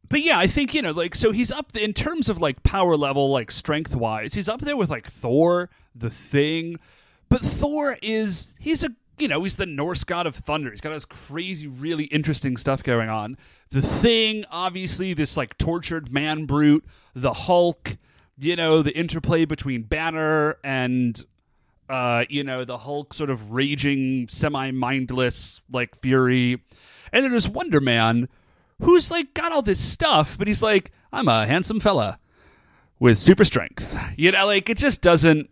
[0.07, 2.95] But yeah, I think you know, like, so he's up in terms of like power
[2.95, 6.77] level, like strength wise, he's up there with like Thor, the Thing.
[7.29, 10.71] But Thor is he's a you know he's the Norse god of thunder.
[10.71, 13.37] He's got this crazy, really interesting stuff going on.
[13.69, 16.85] The Thing, obviously, this like tortured man brute.
[17.13, 17.97] The Hulk,
[18.37, 21.21] you know, the interplay between Banner and
[21.89, 26.61] uh, you know, the Hulk sort of raging, semi mindless, like fury.
[27.13, 28.27] And then there's Wonder Man,
[28.81, 32.19] who's like got all this stuff, but he's like, I'm a handsome fella
[32.99, 33.97] with super strength.
[34.17, 35.49] You know, like it just doesn't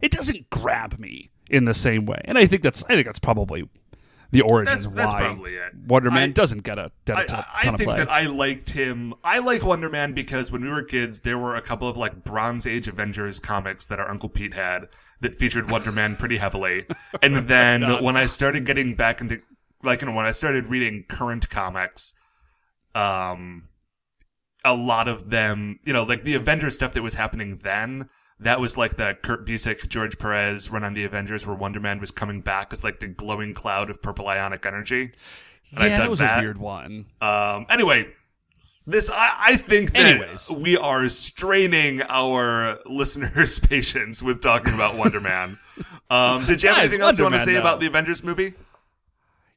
[0.00, 2.20] it doesn't grab me in the same way.
[2.24, 3.68] And I think that's I think that's probably
[4.30, 5.36] the origin That's- of that's why.
[5.86, 7.98] Wonder Man I- doesn't get a, get a I, ton, I ton of think play.
[8.00, 9.14] that I liked him.
[9.22, 12.24] I like Wonder Man because when we were kids, there were a couple of like
[12.24, 14.88] Bronze Age Avengers comics that our Uncle Pete had
[15.20, 16.86] that featured Wonder Man pretty heavily.
[17.22, 19.40] And then when I started getting back into,
[19.84, 22.14] like, you know, when I started reading current comics,
[22.94, 23.68] um,
[24.64, 28.08] a lot of them, you know, like the Avengers stuff that was happening then.
[28.44, 31.98] That was like the Kurt Busiek, George Perez run on the Avengers, where Wonder Man
[31.98, 35.12] was coming back as like the glowing cloud of purple ionic energy.
[35.72, 36.38] And I yeah, that was that.
[36.38, 37.06] a weird one.
[37.20, 38.08] Um, anyway,
[38.86, 40.50] this I, I think that Anyways.
[40.50, 45.58] we are straining our listeners' patience with talking about Wonder Man.
[46.10, 48.52] Um, did you have Guys, anything else you want to say about the Avengers movie?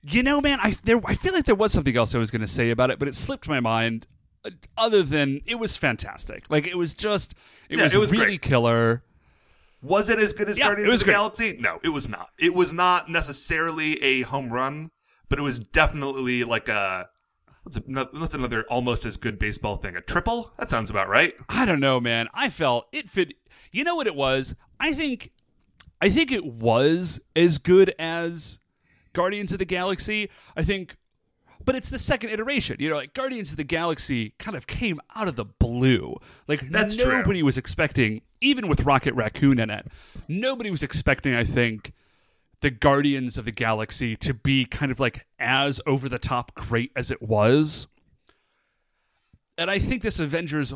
[0.02, 2.42] You know, man, I there I feel like there was something else I was going
[2.42, 4.08] to say about it, but it slipped my mind.
[4.78, 7.34] Other than it was fantastic, like it was just
[7.70, 8.42] it Yeah, was, it was really great.
[8.42, 9.04] killer.
[9.82, 11.14] Was it as good as Yeah, Guardians of the great.
[11.14, 11.58] Galaxy?
[11.60, 12.30] No, it was not.
[12.40, 14.90] It was not necessarily a home run,
[15.30, 17.10] but it was definitely like a
[17.64, 17.82] What's, a,
[18.14, 19.98] what's another almost as good baseball thing?
[19.98, 20.54] A triple?
[20.58, 21.34] That sounds about right.
[21.50, 22.30] I don't know, man.
[22.34, 23.34] I felt it fit.
[23.74, 24.56] You know what it was?
[24.80, 25.32] I think,
[26.02, 28.60] I think it was as good as
[29.12, 30.30] Guardians of the Galaxy.
[30.56, 30.96] I think,
[31.68, 32.78] but it's the second iteration.
[32.80, 36.16] You know, like Guardians of the Galaxy kind of came out of the blue.
[36.48, 37.12] Like That's true.
[37.12, 39.86] nobody was expecting, even with Rocket Raccoon in it,
[40.30, 41.36] nobody was expecting.
[41.36, 41.92] I think
[42.62, 46.94] the Guardians of the Galaxy to be kind of like as over the top great
[46.96, 47.88] as it was.
[49.58, 50.74] And I think this Avengers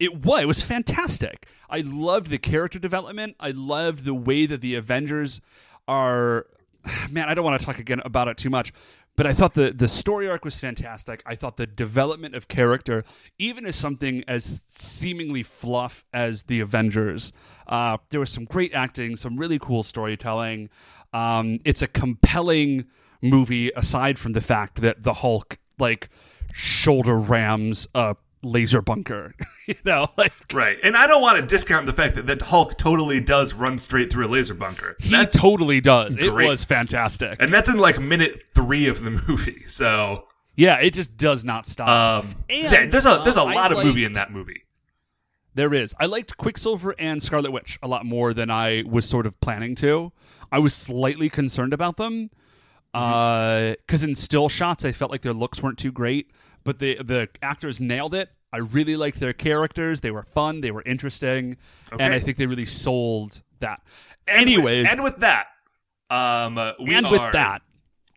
[0.00, 1.46] it was it was fantastic.
[1.68, 3.36] I loved the character development.
[3.38, 5.40] I loved the way that the Avengers
[5.86, 6.46] are
[7.10, 8.72] man, I don't want to talk again about it too much,
[9.16, 11.22] but I thought the the story arc was fantastic.
[11.26, 13.04] I thought the development of character,
[13.38, 17.32] even as something as seemingly fluff as the Avengers,
[17.66, 20.70] uh, there was some great acting, some really cool storytelling.
[21.12, 22.86] Um, it's a compelling
[23.20, 26.08] movie, aside from the fact that the Hulk like
[26.52, 29.34] shoulder rams a laser bunker.
[29.66, 30.78] you know, like Right.
[30.82, 34.10] And I don't want to discount the fact that, that Hulk totally does run straight
[34.10, 34.96] through a laser bunker.
[34.98, 36.16] he That's totally does.
[36.16, 37.36] It was fantastic.
[37.40, 39.64] and that's in like minute three of the movie.
[39.66, 40.24] So
[40.56, 41.88] yeah, it just does not stop.
[42.24, 44.62] um And, yeah, there's a there's a uh, I lot of movie in that movie.
[45.54, 45.94] There is.
[45.98, 49.74] I liked Quicksilver and Scarlet Witch a lot more than I was sort of planning
[49.76, 50.12] to.
[50.52, 52.30] I was slightly concerned about them
[52.92, 56.30] because in still shots, I felt like their looks weren't too great,
[56.64, 58.30] but the the actors nailed it.
[58.52, 60.00] I really liked their characters.
[60.00, 60.60] They were fun.
[60.60, 61.56] They were interesting,
[61.92, 63.80] and I think they really sold that.
[64.26, 65.46] And with- Anyways, and with that,
[66.10, 67.62] um, we and are, with that,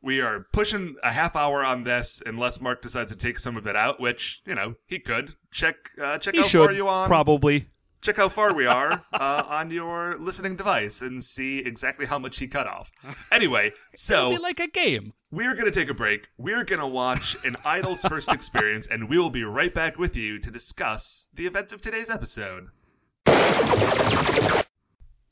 [0.01, 3.67] we are pushing a half hour on this, unless Mark decides to take some of
[3.67, 5.35] it out, which you know he could.
[5.51, 7.07] Check uh, check he how should far you on.
[7.07, 7.67] probably.
[8.03, 12.37] Check how far we are uh, on your listening device and see exactly how much
[12.39, 12.91] he cut off.
[13.31, 15.13] Anyway, so It'll be like a game.
[15.31, 16.27] we're going to take a break.
[16.37, 20.17] We're going to watch an Idol's first experience, and we will be right back with
[20.17, 22.67] you to discuss the events of today's episode.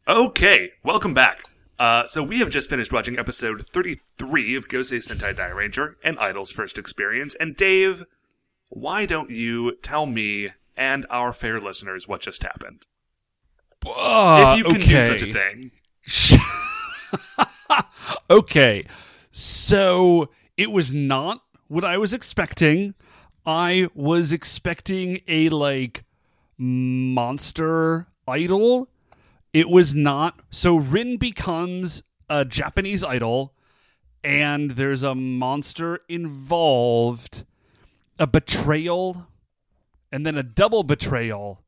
[0.07, 1.43] Okay, welcome back.
[1.77, 6.53] Uh, so we have just finished watching episode 33 of Gosei Sentai Dairanger, an Idol's
[6.53, 7.35] first experience.
[7.35, 8.05] And Dave,
[8.69, 12.83] why don't you tell me and our fair listeners what just happened?
[13.85, 14.85] Uh, if you can okay.
[14.85, 15.71] do such a thing.
[18.29, 18.85] okay.
[19.31, 22.93] So it was not what I was expecting.
[23.45, 26.03] I was expecting a like
[26.57, 28.89] monster idol.
[29.53, 30.39] It was not.
[30.51, 33.53] So Rin becomes a Japanese idol
[34.23, 37.43] and there's a monster involved,
[38.19, 39.27] a betrayal,
[40.11, 41.63] and then a double betrayal,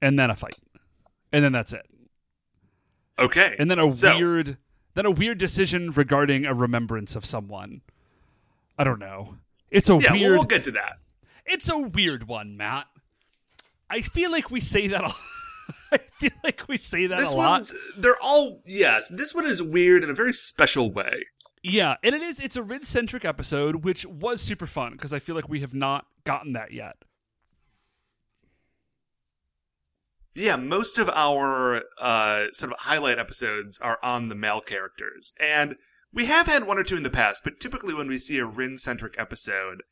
[0.00, 0.58] and then a fight.
[1.32, 1.86] And then that's it
[3.18, 3.56] Okay.
[3.58, 4.58] and then a So- weird
[4.94, 7.80] then a weird decision regarding a remembrance of someone.
[8.76, 9.36] I don't know.
[9.70, 10.98] It's a Yeah, weird we'll get to that.
[11.46, 12.88] it's a weird one, Matt.
[13.88, 15.14] I feel like we say that a
[15.92, 17.62] I feel like we say that This a lot.
[17.96, 19.08] they're all yes.
[19.08, 21.24] This one is weird in a very special way.
[21.62, 25.20] Yeah, and it is it's a Rin centric episode, which was super fun because I
[25.20, 26.96] feel like we have not gotten that yet.
[30.34, 35.76] Yeah, most of our uh, sort of highlight episodes are on the male characters, and
[36.12, 37.42] we have had one or two in the past.
[37.44, 39.82] But typically, when we see a Rin centric episode,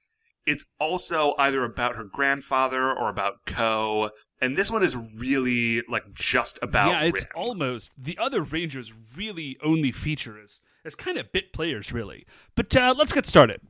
[0.46, 4.10] it's also either about her grandfather or about Ko.
[4.40, 7.32] And this one is really like just about yeah, it's Rin.
[7.34, 12.26] almost the other Rangers really only feature as as kind of bit players, really.
[12.54, 13.60] But uh, let's get started.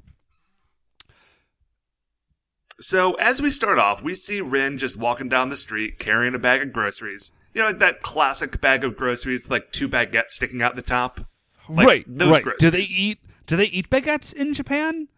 [2.80, 6.38] So as we start off, we see Rin just walking down the street carrying a
[6.38, 7.32] bag of groceries.
[7.54, 11.20] You know, like that classic bag of groceries, like two baguettes sticking out the top.
[11.68, 12.58] Like, right, those right.
[12.58, 13.18] Do they eat?
[13.46, 15.08] Do they eat baguettes in Japan?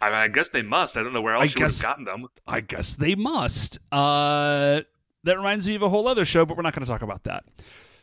[0.00, 0.96] I, mean, I guess they must.
[0.96, 2.26] I don't know where else I she would have guess- gotten them.
[2.46, 3.78] I guess they must.
[3.92, 4.80] Uh,
[5.24, 7.24] that reminds me of a whole other show, but we're not going to talk about
[7.24, 7.44] that.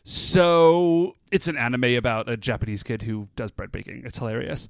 [0.03, 4.03] So it's an anime about a Japanese kid who does bread baking.
[4.05, 4.67] It's hilarious.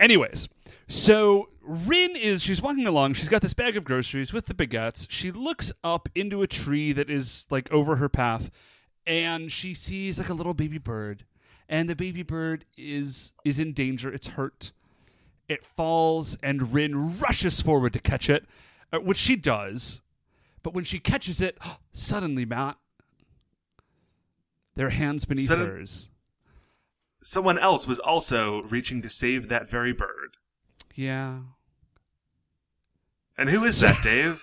[0.00, 0.48] Anyways,
[0.88, 3.14] so Rin is she's walking along.
[3.14, 5.06] She's got this bag of groceries with the baguettes.
[5.08, 8.50] She looks up into a tree that is like over her path,
[9.06, 11.24] and she sees like a little baby bird,
[11.68, 14.12] and the baby bird is is in danger.
[14.12, 14.72] It's hurt.
[15.48, 18.46] It falls, and Rin rushes forward to catch it,
[18.92, 20.00] uh, which she does.
[20.62, 21.58] But when she catches it,
[21.92, 22.78] suddenly, Matt,
[24.74, 26.08] their hands beneath Sudden- hers.
[27.26, 30.36] Someone else was also reaching to save that very bird.
[30.94, 31.38] Yeah.
[33.38, 34.42] And who is that, Dave?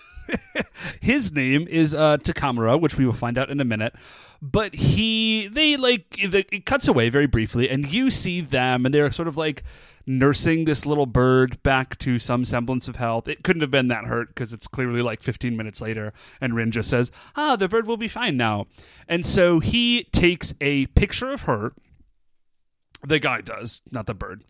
[0.99, 3.93] His name is uh, Takamura, which we will find out in a minute.
[4.41, 8.95] But he, they like, the, it cuts away very briefly, and you see them, and
[8.95, 9.63] they're sort of like
[10.07, 13.27] nursing this little bird back to some semblance of health.
[13.27, 16.71] It couldn't have been that hurt because it's clearly like 15 minutes later, and Rin
[16.71, 18.65] just says, "Ah, the bird will be fine now."
[19.07, 21.73] And so he takes a picture of her.
[23.05, 24.43] The guy does, not the bird,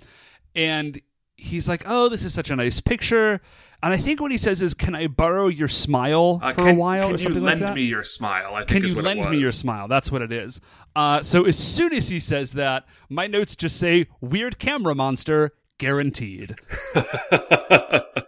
[0.56, 1.00] and
[1.36, 3.42] he's like, "Oh, this is such a nice picture."
[3.84, 6.76] And I think what he says is, "Can I borrow your smile Uh, for can,
[6.76, 8.54] a while can or something you lend me your smile?
[8.54, 9.88] I think Can you lend me your smile?
[9.88, 10.62] That's what it is.
[10.96, 15.52] Uh, so as soon as he says that, my notes just say "weird camera monster."
[15.78, 16.56] Guaranteed.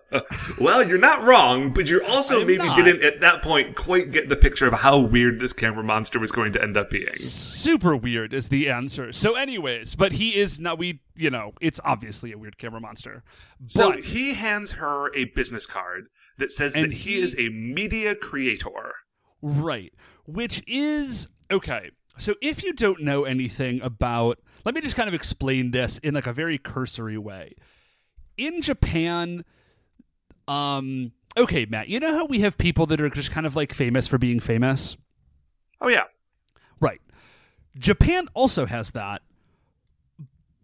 [0.59, 2.75] well, you're not wrong, but you also maybe not.
[2.75, 6.31] didn't at that point quite get the picture of how weird this camera monster was
[6.31, 7.15] going to end up being.
[7.15, 9.11] Super weird is the answer.
[9.11, 13.23] So, anyways, but he is now We, you know, it's obviously a weird camera monster.
[13.67, 17.49] So But he hands her a business card that says that he, he- is a
[17.49, 18.93] media creator.
[19.41, 19.93] Right.
[20.25, 21.91] Which is okay.
[22.17, 26.13] So if you don't know anything about let me just kind of explain this in
[26.13, 27.53] like a very cursory way.
[28.37, 29.43] In Japan,
[30.47, 33.73] um okay, Matt, you know how we have people that are just kind of like
[33.73, 34.97] famous for being famous?
[35.81, 36.03] Oh yeah,
[36.79, 37.01] Right.
[37.77, 39.21] Japan also has that,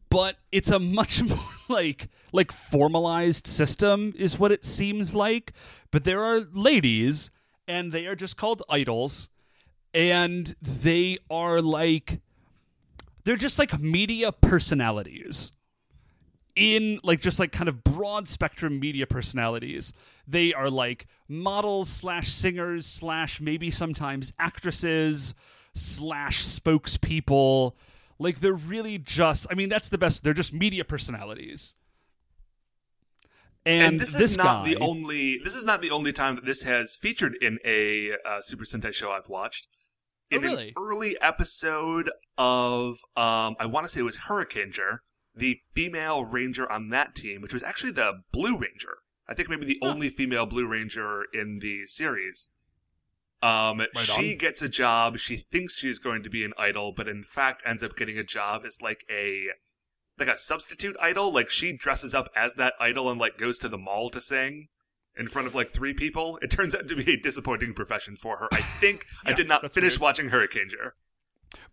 [0.09, 1.39] but it's a much more
[1.69, 5.53] like like formalized system is what it seems like.
[5.91, 7.31] But there are ladies
[7.67, 9.29] and they are just called idols
[9.93, 12.19] and they are like
[13.23, 15.51] they're just like media personalities
[16.59, 19.93] in like just like kind of broad spectrum media personalities
[20.27, 25.33] they are like models slash singers slash maybe sometimes actresses
[25.73, 27.71] slash spokespeople
[28.19, 31.75] like they're really just i mean that's the best they're just media personalities
[33.65, 35.37] and, and, this, is not guy the only.
[35.43, 38.93] This is not the only time that this has featured in a uh, Super Sentai
[38.93, 39.67] show I've watched.
[40.31, 40.67] Oh, In really?
[40.69, 44.99] an early episode of, um, I want to say it was Hurricaneger,
[45.39, 48.97] the female ranger on that team, which was actually the Blue Ranger.
[49.27, 49.89] I think maybe the Huh.
[49.89, 52.51] only female Blue Ranger in the series.
[53.41, 54.37] Um, she on.
[54.37, 55.17] gets a job.
[55.17, 58.23] She thinks she's going to be an idol, but in fact ends up getting a
[58.23, 59.45] job as like a
[60.17, 61.31] like a substitute idol.
[61.31, 64.67] Like she dresses up as that idol and like goes to the mall to sing
[65.17, 66.37] in front of like three people.
[66.41, 68.49] It turns out to be a disappointing profession for her.
[68.51, 70.01] I think I did not finish weird.
[70.01, 70.91] watching Hurricaneger.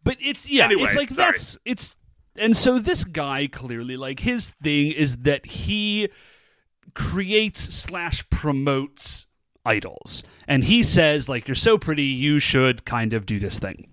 [0.04, 1.32] But it's yeah, Anyway, it's like sorry.
[1.32, 1.96] that's it's
[2.38, 6.08] and so this guy clearly like his thing is that he
[6.94, 9.26] creates slash promotes
[9.64, 10.22] idols.
[10.46, 13.88] And he says, like, you're so pretty, you should kind of do this thing.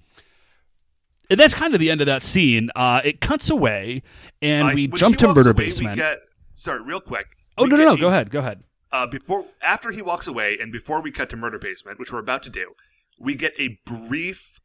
[1.30, 2.70] And that's kind of the end of that scene.
[2.76, 4.02] Uh, it cuts away,
[4.42, 5.96] and Uh, we jump to Murder away, Basement.
[5.98, 6.20] Get,
[6.54, 7.26] sorry, real quick.
[7.58, 7.94] oh no, no, no!
[7.94, 8.64] a- Go ahead, go ahead.
[8.92, 12.20] uh, before after he walks away and before we cut to murder basement which we're
[12.20, 12.74] about to do
[13.20, 14.60] we get a brief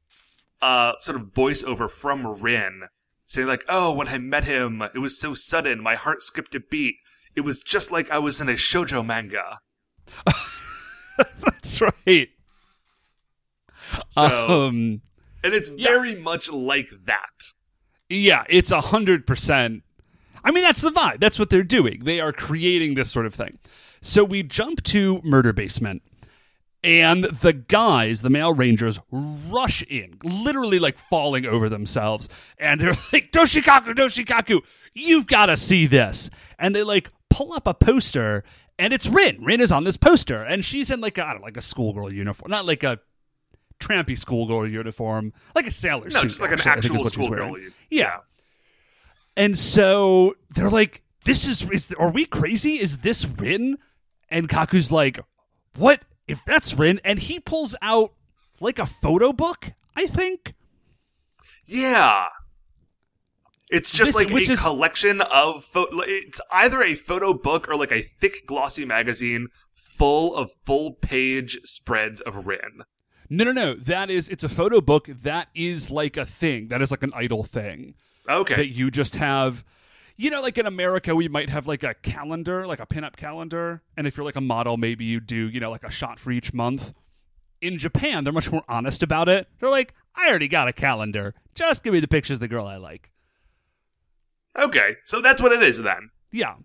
[0.61, 2.83] uh, sort of voiceover from rin
[3.29, 6.61] saying like oh when i met him it was so sudden my heart skipped a
[6.61, 6.97] beat
[7.37, 9.61] it was just like i was in a shojo manga
[11.45, 12.29] That's right.
[14.09, 15.03] so Um,
[15.43, 17.53] and it's very much like that
[18.09, 19.83] Yeah, it's a hundred percent.
[20.45, 21.19] I mean, that's the vibe.
[21.21, 22.05] That's what they're doing.
[22.05, 23.59] They are creating this sort of thing.
[24.01, 26.03] So we jump to Murder Basement,
[26.89, 32.89] and the guys, the male rangers, rush in, literally like falling over themselves, and they're
[33.13, 34.63] like, "Doshikaku, Doshikaku,
[34.95, 38.43] you've got to see this!" And they like pull up a poster,
[38.79, 39.45] and it's Rin.
[39.45, 41.63] Rin is on this poster, and she's in like a, I don't know, like a
[41.63, 43.01] schoolgirl uniform, not like a
[43.79, 46.31] trampy schoolgirl uniform, like a sailor no suit.
[46.31, 47.57] just like an actually, is actual schoolgirl
[47.91, 48.21] Yeah.
[49.37, 52.77] And so they're like, "This is is are we crazy?
[52.77, 53.77] Is this Rin?"
[54.31, 55.21] And Kaku's like,
[55.77, 58.13] "What if that's Rin?" And he pulls out
[58.61, 60.55] like a photo book, I think.
[61.67, 62.27] yeah
[63.71, 67.69] it's just This- like which a is- collection of pho- it's either a photo book
[67.69, 72.83] or like a thick glossy magazine full of full page spreads of rin
[73.31, 73.75] No, no, no.
[73.75, 76.69] That is it's a photo book that is like a thing.
[76.69, 77.95] That is like an idol thing
[78.27, 79.65] okay that you just have
[80.19, 83.83] you know, like in America, we might have like a calendar, like a pinup calendar.
[83.97, 86.33] And if you're like a model, maybe you do, you know, like a shot for
[86.33, 86.93] each month.
[87.61, 89.49] In Japan, they're much more honest about it.
[89.59, 91.35] They're like, I already got a calendar.
[91.55, 93.13] Just give me the pictures of the girl I like.
[94.59, 96.11] Okay, so that's what it is then.
[96.33, 96.57] Yeah.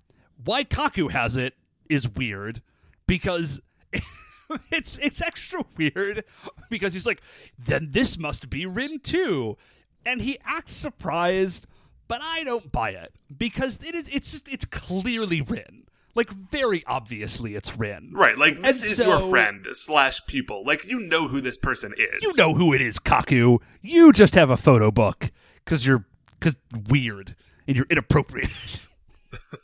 [0.43, 1.53] Why Kaku has it
[1.89, 2.61] is weird
[3.05, 3.61] because
[4.71, 6.23] it's it's extra weird
[6.71, 7.21] because he's like,
[7.59, 9.57] then this must be Rin too.
[10.05, 11.67] And he acts surprised,
[12.07, 15.83] but I don't buy it because it is it's just it's clearly Rin.
[16.15, 18.11] Like very obviously it's Rin.
[18.13, 20.63] Right, like this And is so- your friend slash pupil.
[20.65, 22.21] Like you know who this person is.
[22.21, 23.59] You know who it is, Kaku.
[23.81, 25.31] You just have a photo book
[25.65, 26.05] because you're
[26.39, 26.55] because
[26.89, 27.35] weird
[27.67, 28.81] and you're inappropriate.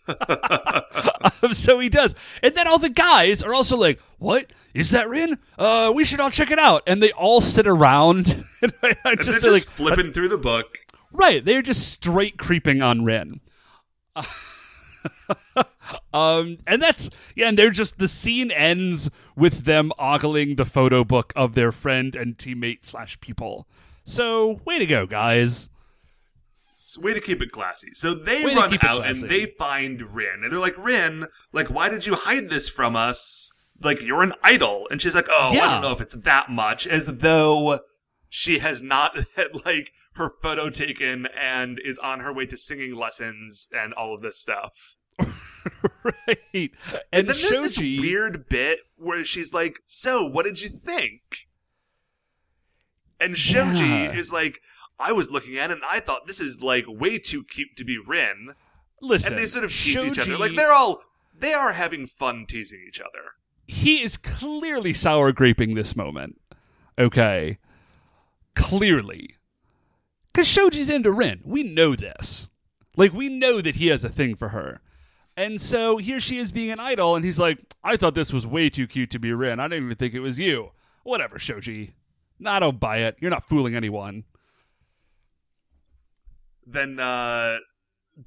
[1.53, 2.15] So he does.
[2.43, 4.47] And then all the guys are also like, What?
[4.73, 5.37] Is that Rin?
[5.57, 6.83] Uh, we should all check it out.
[6.85, 8.43] And they all sit around.
[8.61, 8.73] and
[9.05, 10.77] I, just, like, flipping through the book.
[11.11, 13.41] Right, they're just straight creeping on Rin.
[16.13, 21.03] um, and that's yeah, and they're just the scene ends with them ogling the photo
[21.03, 23.67] book of their friend and teammate slash people.
[24.03, 25.69] So way to go, guys!
[26.99, 27.89] Way to keep it classy.
[27.93, 31.89] So they Way run out and they find Rin, and they're like, "Rin, like, why
[31.89, 33.51] did you hide this from us?
[33.81, 36.87] Like, you're an idol." And she's like, "Oh, I don't know if it's that much,"
[36.87, 37.81] as though
[38.29, 39.17] she has not
[39.65, 44.21] like her photo taken and is on her way to singing lessons and all of
[44.21, 44.73] this stuff.
[46.03, 46.69] right, and,
[47.11, 51.21] And then there's this Shoji, weird bit where she's like, "So, what did you think?"
[53.19, 54.13] And Shoji Yeah.
[54.13, 54.59] is like,
[54.99, 57.83] "I was looking at it and I thought this is like way too cute to
[57.83, 58.53] be Rin."
[59.01, 60.37] listen, and they sort of tease each other.
[60.37, 61.01] Like they're all
[61.37, 63.33] they are having fun teasing each other.
[63.65, 66.39] he is clearly sour graping this moment.
[66.97, 67.57] Okay.
[68.55, 69.35] Clearly.
[70.31, 71.41] Because Shoji's into Rin.
[71.43, 72.49] We know this.
[72.95, 74.81] Like, we know that he has a thing for her.
[75.37, 78.45] And so here she is being an idol, and he's like, I thought this was
[78.45, 79.59] way too cute to be Rin.
[79.59, 80.71] I didn't even think it was you.
[81.03, 81.93] Whatever, Shoji.
[82.39, 83.17] Nah, I don't buy it.
[83.19, 84.25] You're not fooling anyone.
[86.65, 87.57] Then uh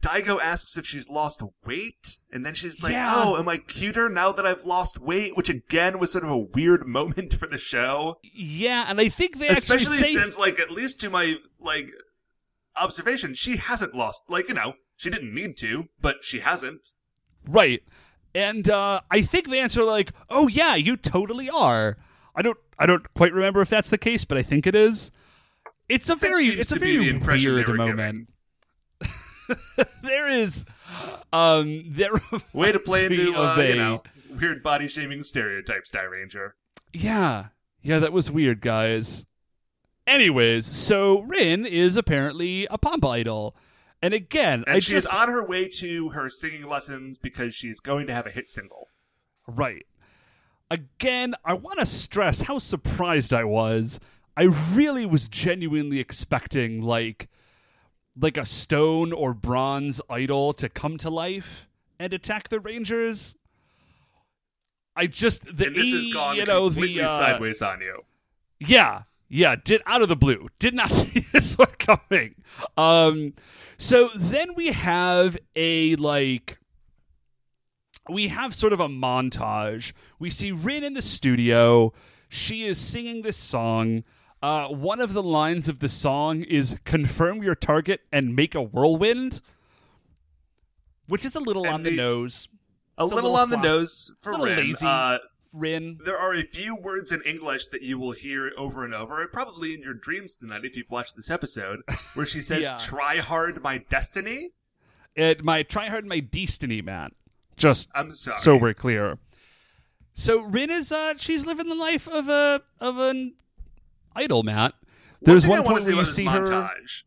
[0.00, 3.12] Daigo asks if she's lost weight, and then she's like, Yeah.
[3.14, 6.38] "Oh, am I cuter now that I've lost weight?" Which again was sort of a
[6.38, 10.70] weird moment for the show, Yeah, and I think they especially say since, like, at
[10.70, 11.90] least to my like
[12.76, 14.22] observation, she hasn't lost.
[14.28, 16.88] Like, you know, she didn't need to, but she hasn't.
[17.46, 17.82] Right.
[18.34, 21.98] And uh, I think the answer like, "Oh yeah, you totally are."
[22.34, 25.10] I don't I don't quite remember if that's the case, but I think it is.
[25.88, 28.28] It's a very it's a to be the very weird they moment.
[30.02, 30.64] there is
[31.32, 32.10] um there
[32.52, 36.52] Way to play into uh, a- you know weird body shaming stereotypes, Dairanger.
[36.92, 37.46] Yeah.
[37.82, 39.26] Yeah, that was weird, guys.
[40.06, 43.54] Anyways, so Rin is apparently a pop idol.
[44.00, 47.78] And again, And I she's just on her way to her singing lessons because she's
[47.80, 48.88] going to have a hit single.
[49.46, 49.86] Right.
[50.70, 54.00] Again, I want to stress how surprised I was.
[54.36, 57.28] I really was genuinely expecting like
[58.18, 63.36] like a stone or bronze idol to come to life and attack the Rangers.
[64.94, 67.80] I just the And this has E, gone you know completely the uh, sideways on
[67.80, 68.04] you.
[68.60, 70.48] yeah, yeah, did out of the blue.
[70.58, 72.34] Did not see this one coming.
[72.76, 73.34] Um
[73.78, 76.58] so then we have a like
[78.10, 79.92] we have sort of a montage.
[80.18, 81.92] We see Rin in the studio.
[82.28, 84.04] She is singing this song.
[84.42, 88.62] Uh, one of the lines of the song is confirm your target and make a
[88.62, 89.40] whirlwind,
[91.06, 92.48] which is a little And on the, the- nose.
[92.98, 94.56] A It's a little, little on the nose for a little Rin.
[94.58, 94.84] lazy.
[94.86, 95.18] Uh,
[95.54, 95.98] Rin.
[96.04, 99.74] there are a few words in English that you will hear over and over, probably
[99.74, 101.80] in your dreams tonight if you've watched this episode,
[102.14, 102.78] where she says, Yeah.
[102.78, 104.50] "Try hard, my destiny."
[105.14, 107.10] It my try hard my destiny, man.
[107.56, 108.38] Just I'm sorry.
[108.38, 109.18] so we're clear.
[110.14, 113.34] So Rin is uh she's living the life of a of an
[114.14, 114.74] idol, Matt.
[115.20, 117.02] There's one wanna point where you see her montage,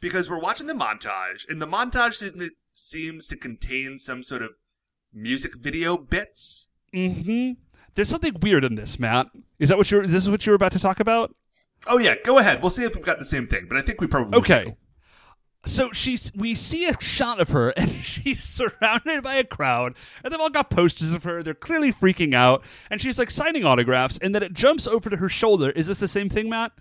[0.00, 2.22] because we're watching the montage, and the montage
[2.74, 4.50] seems, to contain some sort of
[5.12, 6.68] music video bits.
[6.92, 7.52] hmm
[7.94, 9.28] There's something weird in this, Matt.
[9.58, 11.34] Is that what you're is this what you were about to talk about?
[11.86, 12.60] Oh yeah, go ahead.
[12.60, 14.64] We'll see if we've got the same thing, but I think we probably Okay.
[14.64, 14.76] do.
[15.66, 20.32] So she's we see a shot of her and she's surrounded by a crowd and
[20.32, 21.42] they've all got posters of her.
[21.42, 25.16] They're clearly freaking out and she's like signing autographs and then it jumps over to
[25.16, 25.70] her shoulder.
[25.70, 26.72] Is this the same thing, Matt?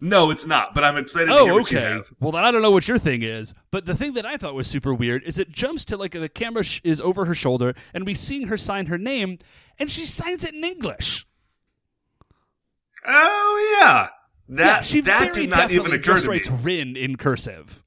[0.00, 0.74] No, it's not.
[0.74, 2.00] But I'm excited to oh, hear Oh, okay.
[2.20, 3.54] Well, then I don't know what your thing is.
[3.70, 6.28] But the thing that I thought was super weird is it jumps to like the
[6.28, 9.38] camera sh- is over her shoulder, and we seeing her sign her name,
[9.78, 11.26] and she signs it in English.
[13.06, 14.08] Oh yeah,
[14.48, 16.36] that yeah, she that very did not definitely even occur just to me.
[16.36, 17.82] writes "Rin" in cursive,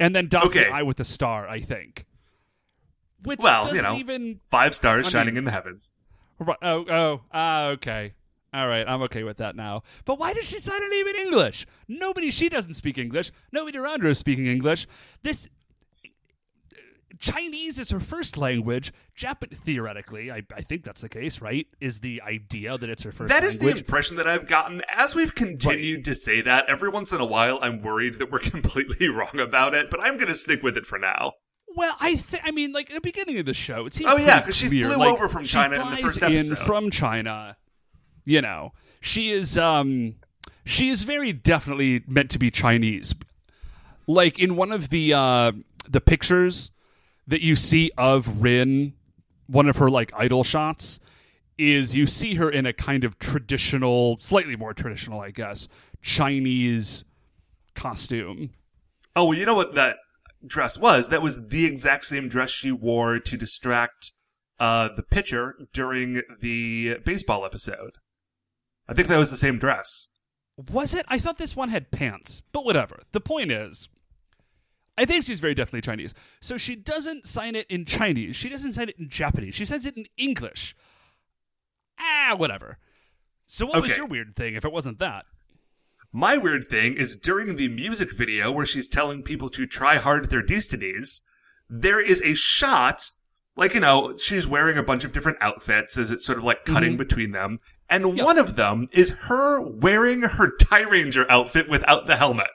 [0.00, 0.64] and then dots Okay.
[0.64, 1.48] the I with the star.
[1.48, 2.04] I think,
[3.22, 3.96] which Well, you doesn't know.
[3.96, 4.40] even.
[4.50, 5.92] Five stars I shining mean- in the heavens.
[6.38, 8.12] Right, oh, oh, ah, okay.
[8.52, 9.82] All right, I'm okay with that now.
[10.04, 11.66] But why does she sign her name in English?
[11.88, 13.30] Nobody, she doesn't speak English.
[13.52, 14.86] Nobody around her is speaking English.
[15.22, 15.48] This
[17.18, 18.92] Chinese is her first language.
[19.14, 21.66] Japan, theoretically, I, I think that's the case, right?
[21.80, 25.14] Is the idea that it's her first That is the impression that I've gotten as
[25.14, 26.66] we've continued to say that.
[26.68, 30.16] Every once in a while, I'm worried that we're completely wrong about it, but I'm
[30.16, 31.32] going to stick with it for now.
[31.74, 34.16] Well, I think I mean, like at the beginning of the show, it seemed Oh,
[34.16, 36.58] yeah, pretty 'cause she flew Like, over from China in the first in episode.
[36.60, 37.56] from China.
[38.24, 40.16] You know, she is um
[40.64, 43.14] she is very definitely meant to be Chinese.
[44.06, 45.52] Like in one of the uh
[45.88, 46.70] the pictures
[47.26, 48.94] that you see of Rin,
[49.46, 51.00] one of her like idol shots,
[51.58, 55.68] is you see her in a kind of traditional, slightly more traditional, I guess,
[56.02, 57.04] Chinese
[57.74, 58.50] costume.
[59.14, 59.96] Oh, well, you know what that
[60.46, 61.08] dress was?
[61.08, 64.12] That was the exact same dress she wore to distract
[64.60, 67.92] uh, the pitcher during the baseball episode.
[68.88, 70.08] I think that was the same dress.
[70.70, 71.04] Was it?
[71.08, 73.02] I thought this one had pants, but whatever.
[73.12, 73.88] The point is,
[74.98, 76.14] I think she's very definitely Chinese.
[76.40, 78.34] So she doesn't sign it in Chinese.
[78.36, 79.54] She doesn't sign it in Japanese.
[79.54, 80.74] She signs it in English.
[81.98, 82.78] Ah, whatever.
[83.46, 85.26] So what was your weird thing if it wasn't that?
[86.12, 90.24] My weird thing is during the music video where she's telling people to try hard
[90.24, 91.22] at their destinies,
[91.68, 93.10] there is a shot,
[93.54, 96.64] like, you know, she's wearing a bunch of different outfits as it's sort of like
[96.64, 97.60] cutting between them.
[97.88, 98.24] And Yep.
[98.24, 102.46] one of them is her wearing her Dairanger outfit without the helmet.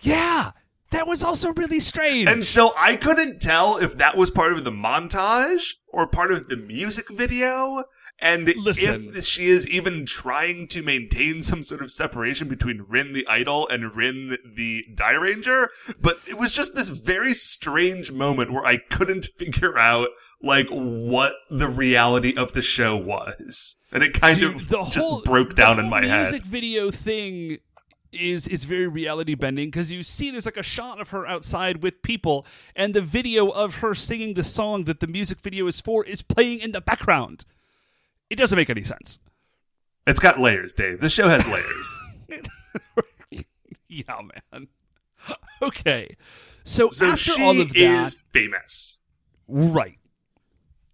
[0.00, 0.50] Yeah,
[0.90, 2.26] that was also really strange.
[2.28, 6.48] And so I couldn't tell if that was part of the montage or part of
[6.48, 7.84] the music video.
[8.20, 9.14] And Listen.
[9.14, 13.68] if she is even trying to maintain some sort of separation between Rin the Idol
[13.68, 15.68] and Rin the Dairanger.
[16.00, 20.08] But it was just this very strange moment where I couldn't figure out
[20.42, 23.80] like what the reality of the show was.
[23.92, 26.22] And it kind Dude, of just whole, broke down in my head.
[26.22, 27.58] music video thing
[28.12, 31.82] is is very reality bending because you see there's like a shot of her outside
[31.82, 35.80] with people and the video of her singing the song that the music video is
[35.80, 37.44] for is playing in the background
[38.30, 39.18] it doesn't make any sense
[40.06, 41.00] It's got layers, Dave.
[41.00, 42.00] This show has layers.
[43.88, 44.20] yeah
[44.52, 44.68] man
[45.62, 46.16] okay
[46.68, 49.00] so, so after she all of that is famous.
[49.48, 49.98] Right.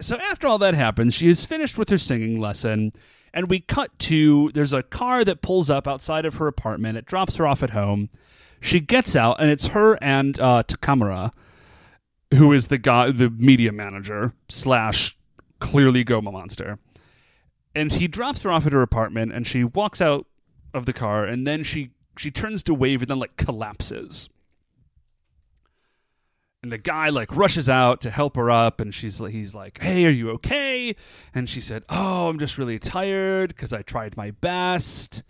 [0.01, 2.93] So after all that happens, she is finished with her singing lesson,
[3.35, 6.97] and we cut to there's a car that pulls up outside of her apartment.
[6.97, 8.09] It drops her off at home.
[8.61, 11.33] She gets out, and it's her and uh, Takamura,
[12.33, 15.19] who is the guy, the media manager slash
[15.59, 16.79] clearly Goma monster.
[17.75, 20.27] And he drops her off at her apartment, and she walks out
[20.73, 24.31] of the car, and then she she turns to wave, and then like collapses
[26.65, 30.07] and the guy like rushes out to help her up and she's he's like hey
[30.07, 30.97] are you okay
[31.35, 35.23] and she said oh i'm just really tired because i tried my best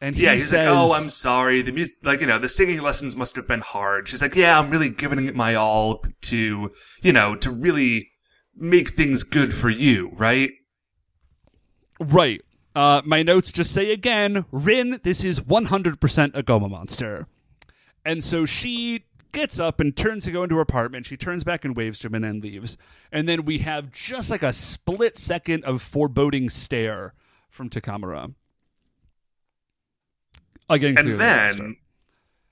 [0.00, 1.62] and he Yeah, he's says like, "Oh, I'm sorry.
[1.62, 4.58] The music, like you know, the singing lessons must have been hard." She's like, "Yeah,
[4.58, 6.68] I'm really giving it my all to,
[7.00, 8.10] you know, to really
[8.54, 10.50] make things good for you, right?"
[11.98, 12.42] right
[12.74, 17.26] uh, my notes just say again rin this is 100% a goma monster
[18.04, 19.05] and so she
[19.36, 21.06] gets up and turns to go into her apartment.
[21.06, 22.76] She turns back and waves to him and then leaves.
[23.12, 27.14] And then we have just like a split second of foreboding stare
[27.50, 28.34] from takamura.
[30.68, 31.76] Again clearly And then,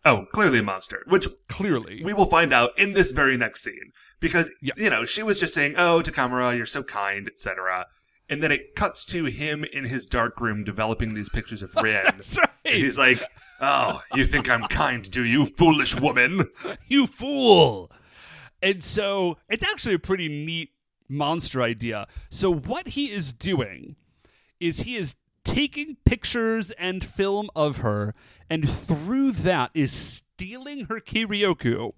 [0.04, 2.02] oh, clearly a monster, which clearly.
[2.04, 3.90] we will find out in this very next scene.
[4.20, 4.74] Because Yeah.
[4.76, 7.86] you know she was just saying, "Oh, Takamura, you're so kind," etc.
[8.28, 12.04] And then it cuts to him in his dark room developing these pictures of Rin.
[12.04, 13.22] that's right And he's like,
[13.60, 16.48] "Oh, you think I'm kind, do you, foolish woman?"
[16.88, 17.90] you fool.
[18.62, 20.70] And so it's actually a pretty neat
[21.08, 22.06] monster idea.
[22.30, 23.96] So what he is doing
[24.58, 28.14] is he is taking pictures and film of her
[28.48, 31.92] and through that is stealing her Kiryoku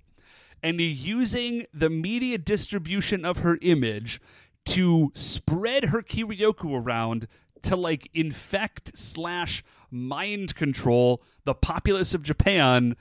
[0.62, 4.20] and using the media distribution of her image
[4.67, 7.27] to spread her Kiryoku around
[7.62, 12.97] to like infect slash mind control the populace of Japan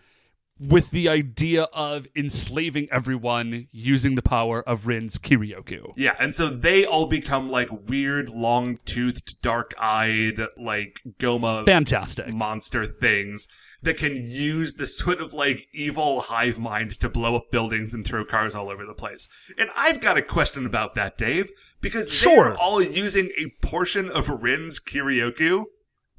[0.60, 5.94] with the idea of enslaving everyone using the power of Rin's Kiryoku.
[5.98, 12.34] Yeah, and so they all become like weird, long toothed, dark eyed, like Goma Fantastic.
[12.34, 13.48] monster things
[13.86, 18.06] that can use the sort of like evil hive mind to blow up buildings and
[18.06, 19.28] throw cars all over the place.
[19.58, 21.50] And I've got a question about that, Dave,
[21.82, 22.50] because Sure.
[22.50, 25.64] they're all using a portion of Rin's Kiryoku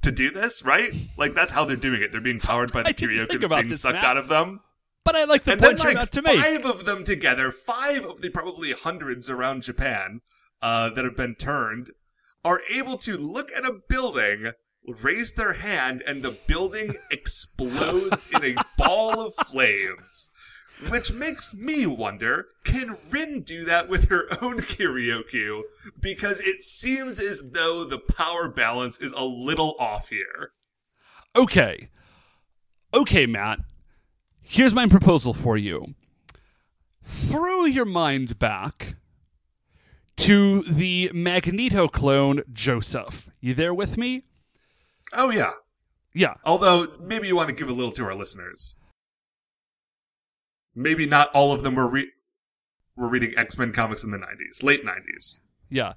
[0.03, 0.93] to do this, right?
[1.19, 2.13] Like that's how they're doing it.
[2.13, 4.05] They're being powered by the Kiryoku that's being sucked Matt.
[4.05, 4.61] out of them.
[5.05, 6.41] But I like the and point then like about to make.
[6.41, 10.21] five of them together, five of the probably hundreds around Japan
[10.63, 11.91] uh, that have been turned,
[12.45, 14.53] are able to look at a building,
[14.87, 20.31] raise their hand, and the building explodes in a ball of flames.
[20.89, 25.63] Which makes me wonder, can Rin do that with her own Kiryoku?
[25.99, 30.51] Because it seems as though the power balance is a little off here.
[31.35, 31.89] Okay.
[32.93, 33.61] Okay, Matt.
[34.43, 35.95] Here's my proposal for you.
[37.03, 38.97] Throw your mind back
[40.17, 43.31] to the Magneto clone Joseph.
[43.41, 44.25] You there with me?
[45.13, 45.53] Oh yeah.
[46.15, 46.35] Yeah.
[46.45, 48.79] Although, maybe you want to give a little to our listeners.
[50.75, 52.11] maybe not all of them were re-
[52.97, 55.41] were reading X Men comics in the '90s, late '90s.
[55.71, 55.95] Yeah.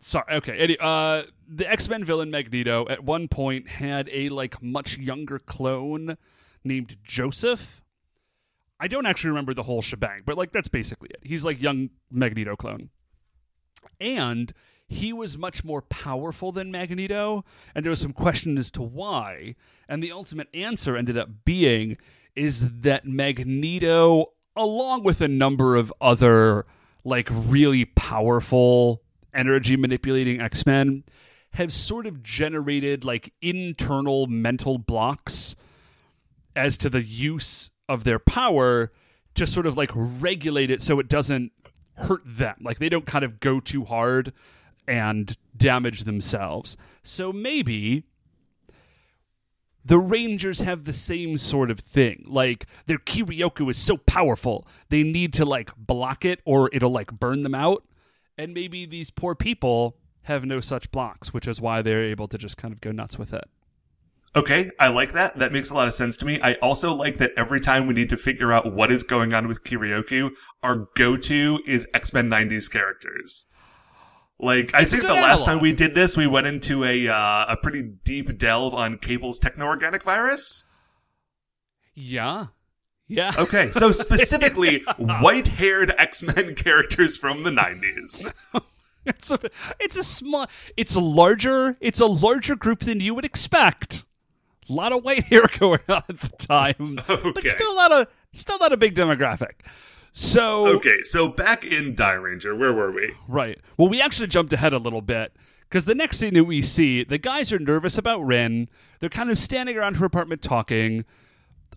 [0.00, 0.24] Sorry.
[0.34, 0.56] Okay.
[0.58, 5.38] Any, uh, the X Men villain Magneto at one point had a like much younger
[5.38, 6.16] clone
[6.64, 7.82] named Joseph.
[8.80, 11.20] I don't actually remember the whole shebang, but like that's basically it.
[11.22, 12.90] He's like young Magneto clone,
[14.00, 14.52] and
[14.92, 19.54] he was much more powerful than Magneto, and there was some question as to why.
[19.88, 21.96] And the ultimate answer ended up being
[22.36, 26.66] is that Magneto, along with a number of other
[27.04, 29.02] like really powerful
[29.34, 31.04] energy manipulating X Men,
[31.54, 35.56] have sort of generated like internal mental blocks
[36.54, 38.92] as to the use of their power
[39.34, 41.52] to sort of like regulate it so it doesn't
[41.94, 42.56] hurt them.
[42.60, 44.32] Like they don't kind of go too hard
[44.86, 46.76] and damage themselves.
[47.02, 48.04] So maybe
[49.84, 52.24] the Rangers have the same sort of thing.
[52.26, 57.12] Like their Kiryoku is so powerful, they need to like block it or it'll like
[57.12, 57.84] burn them out.
[58.38, 62.38] And maybe these poor people have no such blocks, which is why they're able to
[62.38, 63.44] just kind of go nuts with it.
[64.34, 65.38] Okay, I like that.
[65.38, 66.40] That makes a lot of sense to me.
[66.40, 69.46] I also like that every time we need to figure out what is going on
[69.46, 70.30] with Kiryoku,
[70.62, 73.48] our go-to is X-Men 90s characters.
[74.38, 77.56] Like, I think the last time we did this, we went into a, uh, a
[77.56, 80.66] pretty deep delve on Cable's techno-organic virus.
[81.94, 82.46] Yeah.
[83.06, 83.32] Yeah.
[83.38, 88.32] Okay, so specifically, white-haired X-Men characters from the 90s.
[89.04, 89.38] It's a
[89.80, 94.04] it's a small it's a larger it's a larger group than you would expect.
[94.70, 97.48] A lot of white hair going on at the time, but Okay.
[97.48, 99.54] still not a still not a big demographic.
[100.12, 103.14] So Okay, so back in Dairanger, where were we?
[103.28, 105.34] right, well, we actually jumped ahead a little bit
[105.68, 108.68] because the next scene that we see, the guys are nervous about Rin.
[109.00, 111.04] They're kind of standing around her apartment talking.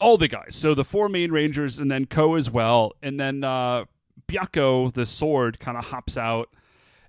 [0.01, 3.45] All the guys, so the four main rangers, and then Ko as well, and then
[3.45, 3.85] uh,
[4.27, 6.49] Byako, the sword, kind of hops out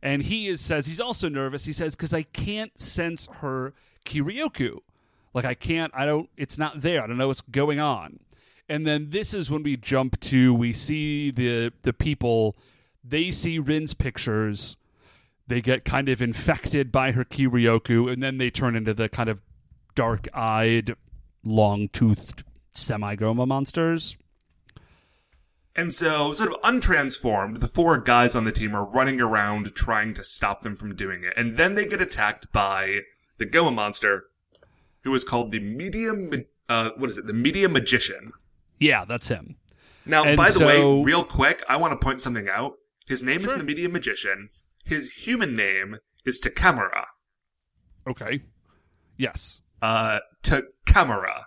[0.02, 1.64] and he is says he's also nervous.
[1.64, 3.74] He says because I can't sense her
[4.04, 4.78] Kiryoku,
[5.34, 5.92] like I can't.
[5.96, 6.30] I don't.
[6.36, 7.02] It's not there.
[7.02, 8.20] I don't know what's going on.
[8.68, 12.56] And then this is when we jump to we see the the people.
[13.04, 14.76] They see Rin's pictures.
[15.46, 19.28] They get kind of infected by her Kiryoku, and then they turn into the kind
[19.28, 19.38] of
[19.94, 20.96] dark-eyed,
[21.44, 22.42] long-toothed
[22.74, 24.16] semi-goma monsters.
[25.76, 30.14] And so, sort of untransformed, the four guys on the team are running around trying
[30.14, 31.34] to stop them from doing it.
[31.36, 33.00] And then they get attacked by
[33.38, 34.24] the Goma monster,
[35.02, 37.26] who is called the Medium, uh, what is it?
[37.26, 38.32] The Medium Magician.
[38.78, 39.56] Yeah, that's him.
[40.04, 42.74] Now, And by the so- way, real quick, I want to point something out.
[43.06, 43.50] His name Sure.
[43.52, 44.50] is the Media Magician.
[44.84, 47.06] His human name is Takamura.
[48.08, 48.42] Okay.
[49.16, 49.60] Yes.
[49.82, 51.44] Uh, Takamura.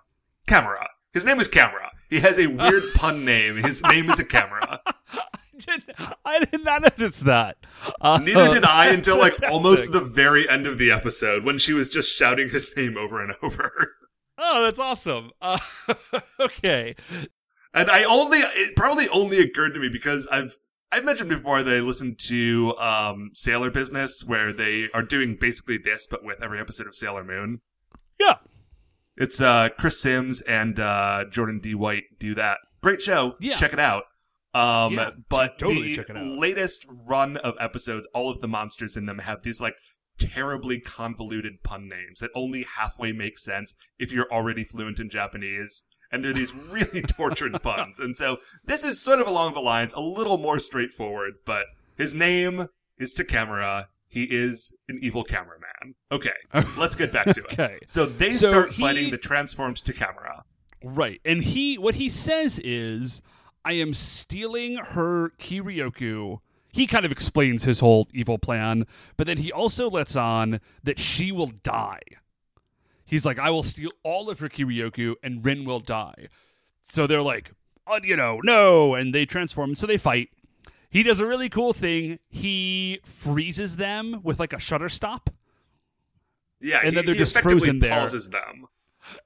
[0.48, 0.88] Camera.
[1.14, 1.92] His name is Camera.
[2.10, 3.58] He has a weird pun name.
[3.64, 4.82] His name is a camera.
[5.58, 5.84] did
[6.26, 7.58] I did not notice that.
[8.02, 11.74] Uh, Neither did I until like almost the very end of the episode when she
[11.74, 13.92] was just shouting his name over and over.
[14.42, 15.32] Oh, that's awesome.
[15.42, 15.60] Uh,
[16.40, 16.96] okay.
[17.74, 20.56] And I only it probably only occurred to me because I've
[20.92, 25.78] I've mentioned before that I listened to um Sailor Business where they are doing basically
[25.78, 27.62] this but with every episode of Sailor Moon.
[28.20, 28.36] Yeah.
[29.18, 31.76] It's uh Chris Sims and uh Jordan D.
[31.76, 32.58] White do that.
[32.82, 33.36] Great show.
[33.40, 33.58] Yeah.
[33.58, 34.04] Check it out.
[34.56, 36.26] Um Yeah, but totally the check it out.
[36.26, 39.76] latest run of episodes, all of the monsters in them have these like
[40.20, 45.86] terribly convoluted pun names that only halfway make sense if you're already fluent in Japanese.
[46.12, 48.00] And they're these really tortured puns.
[48.00, 51.66] And so this is sort of along the lines, a little more straightforward, but
[51.98, 52.68] his name
[52.98, 53.86] is Takamura.
[54.08, 55.94] He is an evil cameraman.
[56.12, 56.34] Okay,
[56.78, 57.54] let's get back to it.
[57.54, 57.78] Okay.
[57.86, 60.42] So they So start he- fighting the transformed Takamura.
[60.84, 61.22] Right.
[61.24, 63.22] And he what he says is
[63.64, 66.40] I am stealing her Kiryoku.
[66.72, 68.86] He kind of explains his whole evil plan,
[69.18, 72.02] but then he also lets on that she will die.
[73.06, 76.28] He's like, I will steal all of her Kiryoku and Rin will die.
[76.82, 77.52] So they're like,
[77.88, 78.94] oh, you know, no.
[78.94, 79.74] And they transform.
[79.74, 80.30] So they fight.
[80.92, 82.20] He does a really cool thing.
[82.30, 85.32] He freezes them with like a shutter stop.
[86.60, 87.92] Yeah, And he, then they're just frozen there.
[87.92, 88.68] pauses them.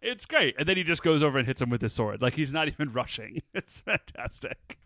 [0.02, 0.56] It's great.
[0.58, 2.22] And then he just goes over and hits him with his sword.
[2.22, 3.42] Like he's not even rushing.
[3.54, 4.78] It's fantastic.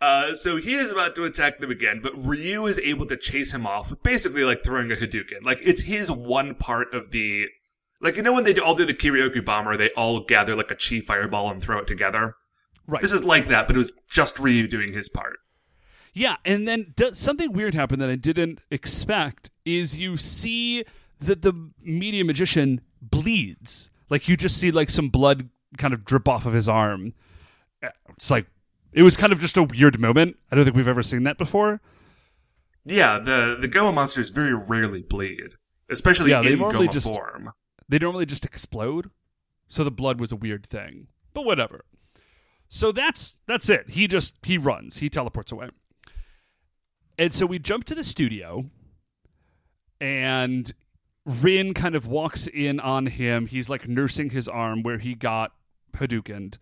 [0.00, 3.52] Uh, so he is about to attack them again, but Ryu is able to chase
[3.52, 5.42] him off with basically like throwing a Hadouken.
[5.42, 7.46] Like it's his one part of the,
[8.00, 10.76] like you know when they all do the Kiryoku bomber, they all gather like a
[10.76, 12.34] chi fireball and throw it together.
[12.86, 13.02] Right.
[13.02, 15.38] This is like that, but it was just Ryu doing his part.
[16.12, 20.84] Yeah, and then does, something weird happened that I didn't expect is you see
[21.20, 23.90] that the media magician bleeds.
[24.08, 27.12] Like you just see like some blood kind of drip off of his arm.
[28.10, 28.46] It's like
[28.92, 30.36] it was kind of just a weird moment.
[30.50, 31.80] I don't think we've ever seen that before.
[32.84, 35.54] Yeah, the the Goma monsters very rarely bleed,
[35.90, 37.52] especially Yeah, they in normally Goma just- form.
[37.88, 39.10] They normally just explode,
[39.68, 41.06] so the blood was a weird thing.
[41.34, 41.84] But whatever.
[42.68, 43.90] So that's that's it.
[43.90, 44.98] He just he runs.
[44.98, 45.70] He teleports away.
[47.18, 48.64] And so we jump to the studio,
[50.00, 50.72] and
[51.24, 53.46] Rin kind of walks in on him.
[53.46, 55.52] He's like nursing his arm where he got
[55.96, 56.58] Hadoukened.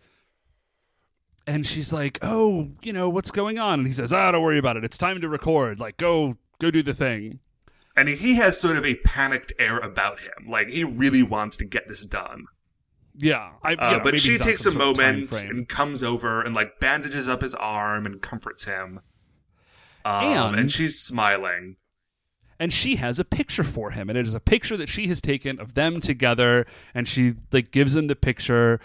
[1.47, 4.57] And she's like, "Oh, you know what's going on?" And he says, "Ah, don't worry
[4.57, 4.83] about it.
[4.83, 5.79] It's time to record.
[5.79, 7.39] Like, go, go do the thing."
[7.95, 10.49] And he has sort of a panicked air about him.
[10.49, 12.45] Like he really wants to get this done.
[13.17, 16.41] Yeah, I, Uh, but she takes a some sort of time moment and comes over
[16.41, 18.99] and like bandages up his arm and comforts him.
[20.03, 21.77] Um, And- and she's smiling.
[22.59, 25.19] and she has a picture for him and it is a picture that she has
[25.21, 28.79] taken of them together and she like gives him the picture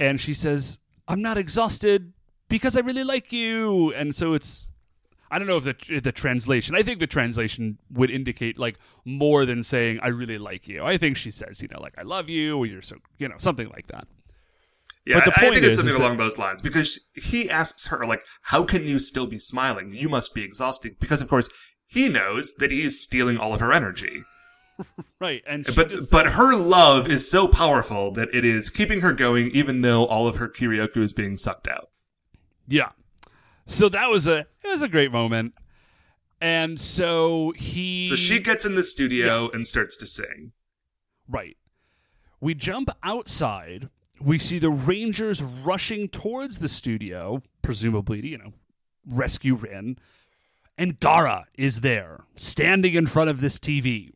[0.00, 0.78] and she says
[1.08, 2.12] i'm not exhausted
[2.48, 4.70] because i really like you and so it's
[5.30, 9.44] i don't know if the the translation i think the translation would indicate like more
[9.46, 12.28] than saying i really like you i think she says you know like i love
[12.28, 14.06] you or you're so you know something like that
[15.08, 16.60] Yeah, But the I- I point think is- it's something is that- along those lines
[16.62, 19.94] because he asks her like, "How can you still be smiling?
[19.94, 21.48] You must be exhausted." Because of course
[21.86, 24.24] he knows that he's stealing all of her energy.
[25.20, 29.00] right and she but just but her love is so powerful that it is keeping
[29.00, 31.90] her going, even though all of her Kiryoku is being sucked out.
[32.68, 32.90] Yeah.
[33.66, 35.54] So that was a it was a great moment.
[36.40, 40.52] And so he So she gets in the studio and starts to sing.
[41.28, 41.56] right.
[42.38, 43.88] We jump outside.
[44.20, 48.52] We see the Rangers rushing towards the studio, presumably to, you know,
[49.08, 49.96] rescue Rin.
[50.76, 54.12] And Gara is there, standing in front of this TV.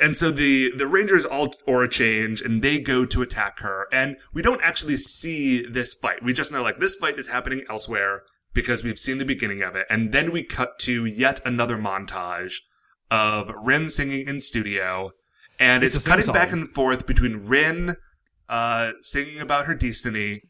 [0.00, 3.86] And so the the Rangers all aura change and they go to attack her.
[3.92, 6.22] And we don't actually see this fight.
[6.22, 8.22] We just know like this fight is happening elsewhere
[8.52, 9.86] because we've seen the beginning of it.
[9.88, 12.54] And then we cut to yet another montage
[13.10, 15.12] of Rin singing in studio.
[15.60, 17.96] And It's it's, cutting back and forth between Rin
[18.48, 20.42] uh, singing about her destiny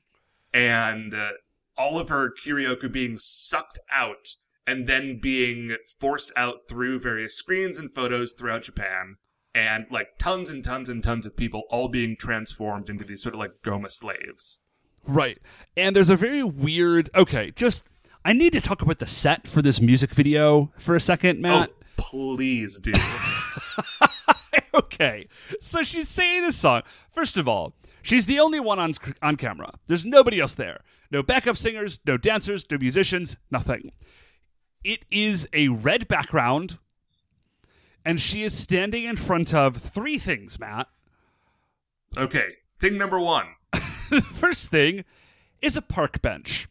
[0.52, 1.30] and uh,
[1.76, 4.28] all of her Kiryoku being sucked out
[4.66, 9.16] and then being forced out through various screens and photos throughout Japan.
[9.54, 13.34] And like tons and tons and tons of people all being transformed into these sort
[13.34, 14.62] of like Goma slaves.
[15.06, 15.38] Right.
[15.76, 17.84] And there's a very weird okay, just
[18.24, 21.40] I need to talk about the set for this music video for a second, oh,
[21.42, 21.70] Matt.
[21.70, 22.92] Oh, please do.
[24.74, 25.28] okay.
[25.60, 26.82] So she's singing this song.
[27.12, 28.92] First of all, she's the only one on
[29.22, 29.74] on camera.
[29.86, 30.80] There's nobody else there.
[31.10, 33.92] No backup singers, no dancers, no musicians, nothing.
[34.82, 36.78] It is a red background,
[38.04, 40.88] and she is standing in front of three things, Matt.
[42.16, 42.46] okay,
[42.80, 43.46] thing number one.
[44.32, 45.04] First thing
[45.62, 46.68] is a park bench.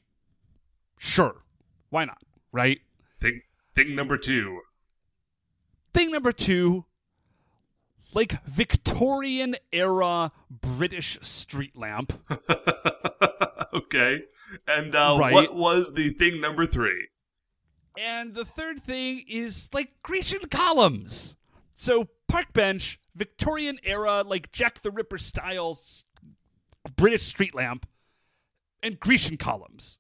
[0.97, 1.43] Sure.
[1.89, 2.19] Why not?
[2.51, 2.79] Right?
[3.19, 3.41] Thing
[3.75, 4.61] thing number two.
[5.93, 6.85] Thing number two,
[8.13, 12.13] like Victorian era British street lamp.
[13.73, 14.19] okay.
[14.67, 15.33] And uh, Right.
[15.33, 17.07] what was the thing number three?
[17.97, 21.37] And the third thing is like Grecian columns.
[21.73, 25.77] So park bench, Victorian era, like Jack the Ripper style
[26.95, 27.87] British street lamp,
[28.81, 29.99] and Grecian columns.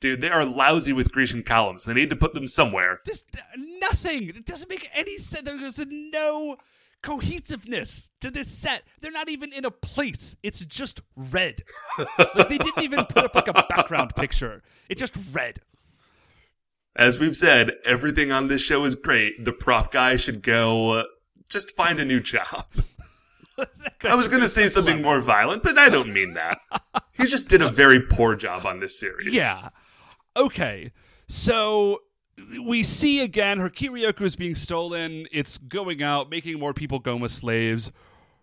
[0.00, 1.84] Dude, they are lousy with Grecian columns.
[1.84, 2.98] They need to put them somewhere.
[3.04, 3.24] This
[3.56, 4.28] nothing.
[4.28, 5.48] It doesn't make any sense.
[5.48, 6.56] There's no
[7.02, 8.82] cohesiveness to this set.
[9.00, 10.36] They're not even in a place.
[10.42, 11.62] It's just red.
[12.18, 14.60] like they didn't even put up like a background picture.
[14.88, 15.60] It's just red.
[16.96, 19.44] As we've said, everything on this show is great.
[19.44, 21.04] The prop guy should go uh,
[21.48, 22.66] just find a new job.
[24.04, 26.58] I was going to say something more violent, but I don't mean that.
[27.12, 29.32] He just did a very poor job on this series.
[29.32, 29.56] Yeah.
[30.36, 30.92] Okay.
[31.28, 32.02] So
[32.64, 35.26] we see again her Kiryoku is being stolen.
[35.32, 37.92] It's going out, making more people go Goma slaves.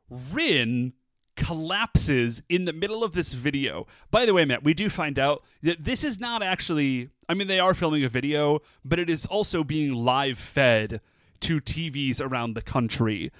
[0.10, 0.94] Rin
[1.42, 3.88] collapses in the middle of this video.
[4.12, 7.48] By the way, Matt, we do find out that this is not actually, I mean,
[7.48, 11.02] they are filming a video, but it is also being live fed
[11.42, 13.32] to TVs around the country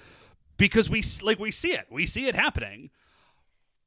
[0.56, 1.86] because we like we see it.
[1.90, 2.90] We see it happening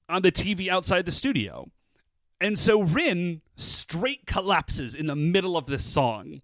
[0.07, 1.69] on the TV outside the studio.
[2.39, 6.41] And so Rin straight collapses in the middle of this song.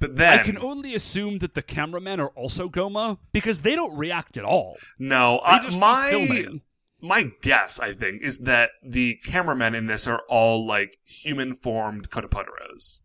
[0.00, 3.96] But then, I can only assume that the cameramen are also Goma because they don't
[3.96, 4.76] react at all.
[4.98, 6.62] no, They I, just keep my filming.
[7.00, 12.10] my guess, I think, is that the cameramen in this are all like human formed
[12.10, 13.02] Kotopotaros.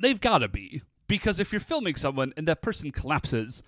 [0.00, 3.62] They've got to be because if you're filming someone and that person collapses,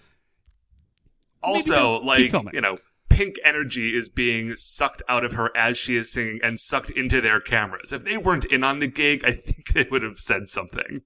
[1.43, 6.11] Also, like you know, pink energy is being sucked out of her as she is
[6.11, 7.93] singing and sucked into their cameras.
[7.93, 11.03] If they weren't in on the gig, I think they would have said something.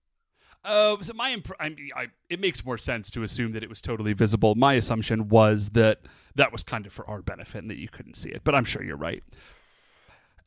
[0.64, 3.80] Uh, so my imp- I, I, it makes more sense to assume that it was
[3.80, 4.54] totally visible.
[4.54, 6.00] My assumption was that
[6.34, 8.64] that was kind of for our benefit and that you couldn't see it, but I'm
[8.64, 9.22] sure you're right.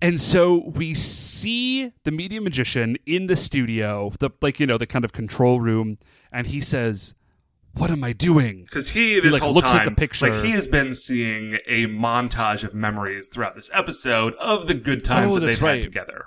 [0.02, 4.88] And so we see the media magician in the studio, the like you know the
[4.88, 6.00] kind of control room,
[6.32, 7.14] and he says,
[7.76, 10.30] "What am I doing?" Because he this like, whole looks time, at the picture.
[10.34, 15.04] like he has been seeing a montage of memories throughout this episode of the good
[15.04, 15.76] times Oh, that they've right.
[15.76, 16.26] had together.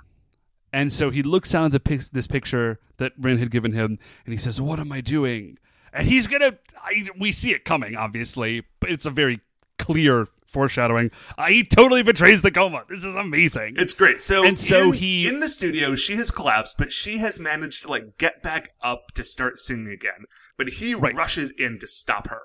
[0.75, 3.97] And so he looks down at the pic- this picture that Rin had given him,
[4.25, 5.57] and he says, "What am I doing?"
[5.93, 6.57] And he's gonna.
[6.77, 9.39] I, we see it coming, obviously, but it's a very
[9.79, 11.11] clear foreshadowing.
[11.37, 12.85] Uh, he totally betrays the Goma.
[12.89, 13.75] This is amazing.
[13.77, 14.19] It's great.
[14.21, 17.83] So And so in, he- in the studio, she has collapsed, but she has managed
[17.83, 20.25] to like get back up to start singing again.
[20.57, 21.15] But he Right.
[21.15, 22.41] rushes in to stop her.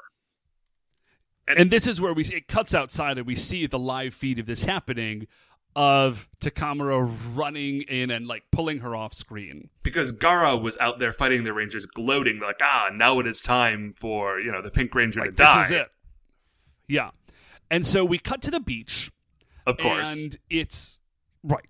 [1.49, 4.47] and this is where we it cuts outside, and we see the live feed of
[4.47, 5.27] this happening
[5.77, 9.71] of Takamura running in and like pulling her off screen.
[9.83, 13.95] because Gara was out there fighting the Rangers, gloating like, "Ah, now it is time
[13.97, 15.89] for you know the Pink Ranger to Like die." this is it.
[16.89, 17.11] Yeah.
[17.71, 19.11] And so we cut to the beach.
[19.67, 20.99] Of course, And it's
[21.45, 21.67] right.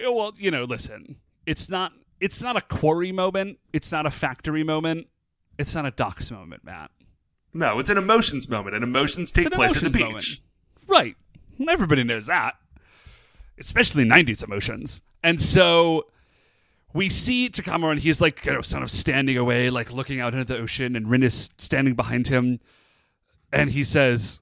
[0.00, 3.58] Well, you know, listen, it's not it's not a quarry moment.
[3.72, 5.08] It's not a factory moment.
[5.58, 6.90] It's not a docks moment, Matt.
[7.52, 10.00] no, it's an emotions moment, and emotions take an place at the beach.
[10.02, 10.40] moment.
[10.86, 11.16] Right.
[11.68, 12.56] Everybody knows that.
[13.58, 15.02] Especially 90s emotions.
[15.22, 16.06] And so
[16.92, 20.34] we see Takamura and he's like, you know, sort of standing away, like looking out
[20.34, 22.60] into the ocean, and Rin is standing behind him.
[23.52, 24.40] And he says,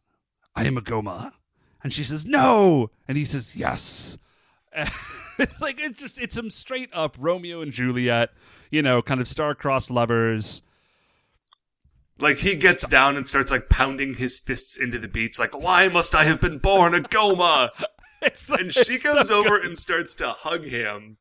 [0.54, 1.32] I am a Goma.
[1.82, 2.90] And she says, No.
[3.06, 4.18] And he says, Yes.
[5.60, 8.30] like it's just it's some straight up Romeo and Juliet,
[8.70, 10.62] you know, kind of star-crossed lovers.
[12.18, 15.88] Like he gets down and starts like pounding his fists into the beach, like, "Why
[15.88, 17.70] must I have been born a Goma?"
[18.58, 21.18] And she goes so over and starts to hug him.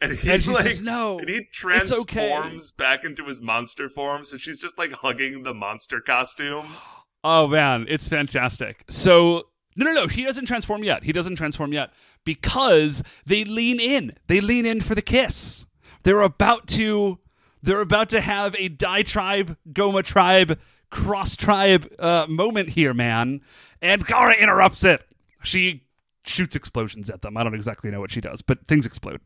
[0.00, 3.88] And he And like, says, "No, and he it's okay." transforms back into his monster
[3.88, 4.24] form.
[4.24, 6.66] So she's just like hugging the monster costume.
[7.24, 8.84] Oh man, it's fantastic.
[8.88, 10.06] So no, no, no.
[10.06, 11.02] He doesn't transform yet.
[11.02, 11.90] He doesn't transform yet
[12.24, 14.14] because they lean in.
[14.28, 15.66] They lean in for the kiss.
[16.04, 17.18] They're about to.
[17.66, 20.56] They're about to have a Die Tribe, Goma Tribe,
[20.90, 23.40] Cross Tribe uh, moment here, man.
[23.82, 25.04] And Gara interrupts it.
[25.42, 25.82] She
[26.24, 27.36] shoots explosions at them.
[27.36, 29.20] I don't exactly know what she does, but things explode.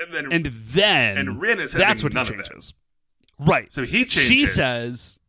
[0.00, 2.74] And then And then And Rin is that's what he changes.
[3.38, 3.70] Right.
[3.70, 4.24] so he changes.
[4.24, 5.20] She says,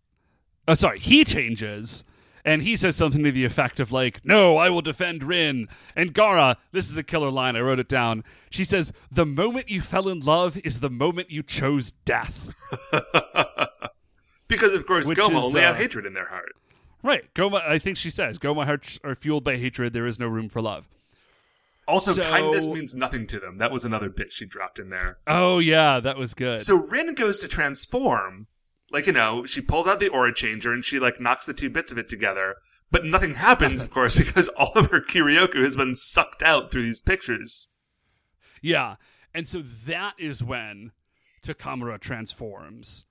[0.68, 2.04] oh, sorry, he changes,
[2.48, 5.68] and he says something to the effect of, like, no, I will defend Rin.
[5.98, 8.24] And Gara, this is a killer line, I wrote it down.
[8.50, 12.54] She says, the moment you fell in love is the moment you chose death.
[14.48, 16.54] because of course Which Goma is, only uh, have hatred in their heart.
[17.04, 17.32] right.
[17.34, 20.48] Goma, I think she says, Goma hearts are fueled by hatred, there is no room
[20.48, 20.88] for love.
[21.86, 23.58] Also, so- kindness means nothing to them.
[23.58, 25.18] That was another bit she dropped in there.
[25.28, 26.62] Oh, yeah, that was good.
[26.62, 28.48] So Rin goes to transform.
[28.92, 31.70] Like, you know, she pulls out the aura changer and she, like, knocks the two
[31.70, 32.56] bits of it together.
[32.90, 36.84] But nothing happens, of course, because all of her Kiryoku has been sucked out through
[36.84, 37.70] these pictures.
[38.62, 38.96] Yeah.
[39.34, 40.92] And so that is when
[41.44, 43.06] Takamura transforms.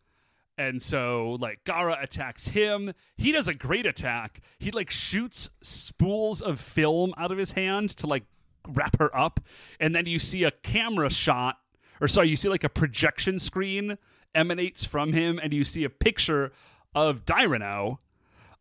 [0.58, 2.94] And so like Gara attacks him.
[3.16, 4.40] He does a great attack.
[4.58, 8.24] He like shoots spools of film out of his hand to like
[8.66, 9.40] wrap her up.
[9.78, 11.58] And then you see a camera shot
[12.00, 13.98] or sorry, you see like a projection screen
[14.34, 16.52] emanates from him and you see a picture
[16.94, 17.98] of Dyrano.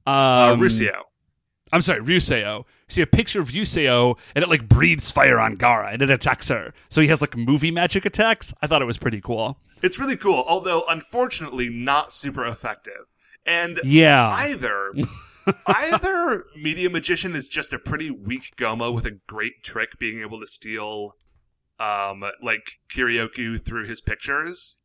[0.05, 1.03] Uh, Um, Rusio.
[1.73, 2.59] I'm sorry, Ryuseo.
[2.59, 6.11] You see a picture of Ryuseo, and it like breathes fire on Gara, and it
[6.11, 6.73] attacks her.
[6.89, 8.53] So he has like movie magic attacks.
[8.61, 9.57] I thought it was pretty cool.
[9.81, 13.07] It's really cool, although unfortunately not super effective.
[13.45, 14.93] And Yeah, either
[15.67, 20.39] either Media Magician is just a pretty weak Goma with a great trick being able
[20.39, 21.15] to steal
[21.79, 24.77] um like Kiryoku through his pictures.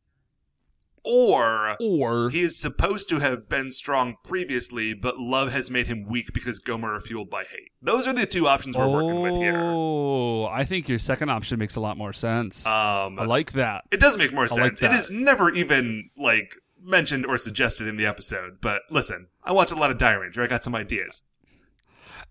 [1.03, 6.05] Or or he is supposed to have been strong previously, but love has made him
[6.07, 7.71] weak because Goma are fueled by hate.
[7.81, 9.59] Those are the two options we're working with here.
[9.63, 12.65] Oh, I think your second option makes a lot more sense.
[12.67, 13.85] Um, I like that.
[13.91, 14.81] it does make more I like sense.
[14.81, 18.59] it is never even like mentioned or suggested in the episode.
[18.61, 20.43] But listen, I watch a lot of Dairanger.
[20.43, 21.23] I got some ideas.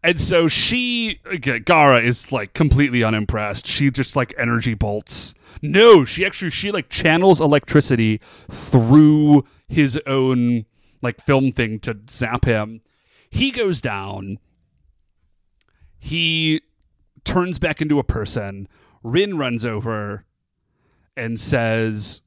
[0.02, 1.20] And so she,
[1.64, 3.66] Gara is like completely unimpressed.
[3.66, 5.34] She just like energy bolts.
[5.60, 8.20] No, she actually she like channels electricity
[8.50, 10.64] through his own
[11.02, 12.80] like film thing to zap him.
[13.30, 14.38] He goes down.
[15.98, 16.62] He
[17.24, 18.68] turns back into a person.
[19.02, 20.24] Rin runs over
[21.14, 22.22] and says,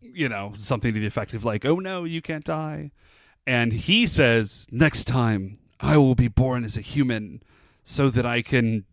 [0.00, 2.90] you know, something to the effect of like, "Oh no, you can't die."
[3.46, 7.42] and he says, "Next time, I will be born as a human,
[7.82, 8.84] so that I can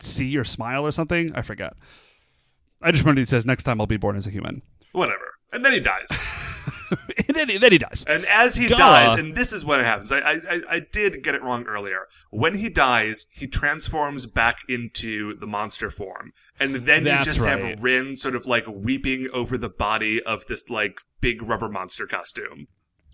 [0.00, 1.76] see your smile or something." I forgot.
[2.80, 4.62] I just remember he says, "Next time, I'll be born as a human,"
[4.92, 5.34] Whatever.
[5.52, 6.08] And then he dies.
[6.90, 8.04] and then, he- then he dies.
[8.08, 8.76] And as he Gah.
[8.76, 10.10] dies, and this is what happens.
[10.10, 12.06] I, I I- I did get it wrong earlier.
[12.30, 17.40] When he dies, he transforms back into the monster form, and then That's you just
[17.40, 17.58] right.
[17.62, 22.06] have Rin sort of like weeping over the body of this like big rubber monster
[22.06, 22.66] costume.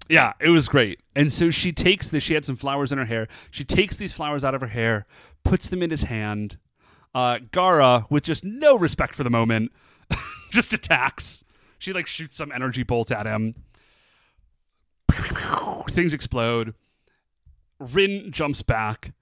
[0.08, 1.00] Yeah, it was great.
[1.14, 2.24] And so she takes this.
[2.24, 3.28] She had some flowers in her hair.
[3.50, 5.06] She takes these flowers out of her hair,
[5.44, 6.56] puts them in his hand.
[7.14, 9.72] Uh, Gara, with just no respect for the moment,
[10.50, 11.44] just attacks.
[11.78, 13.54] She like shoots some energy bolt at him.
[15.90, 16.74] Things explode.
[17.78, 19.12] Rin jumps back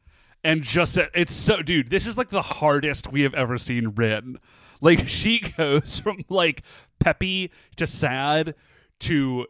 [0.47, 4.39] and just it's so dude, this is like the hardest we have ever seen Rin.
[4.81, 6.63] Like she goes from like
[7.01, 8.55] peppy to sad
[9.01, 9.47] to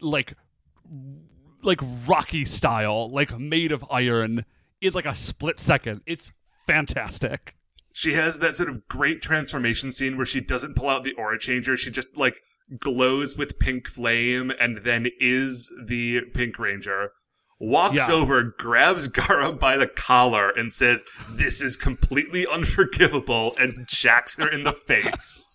[0.00, 0.34] like
[1.62, 4.44] like Rocky style, like made of iron
[4.80, 6.02] in like a split second.
[6.06, 6.32] It's
[6.66, 7.56] fantastic.
[7.92, 11.38] She has that sort of great transformation scene where she doesn't pull out the aura
[11.38, 11.76] changer.
[11.76, 12.40] She just like
[12.78, 17.10] glows with pink flame and then is the Pink Ranger.
[17.60, 18.14] Walks Yeah.
[18.14, 24.48] over, grabs Gara by the collar, and says, This is completely unforgivable, and jacks her
[24.48, 25.52] in the face.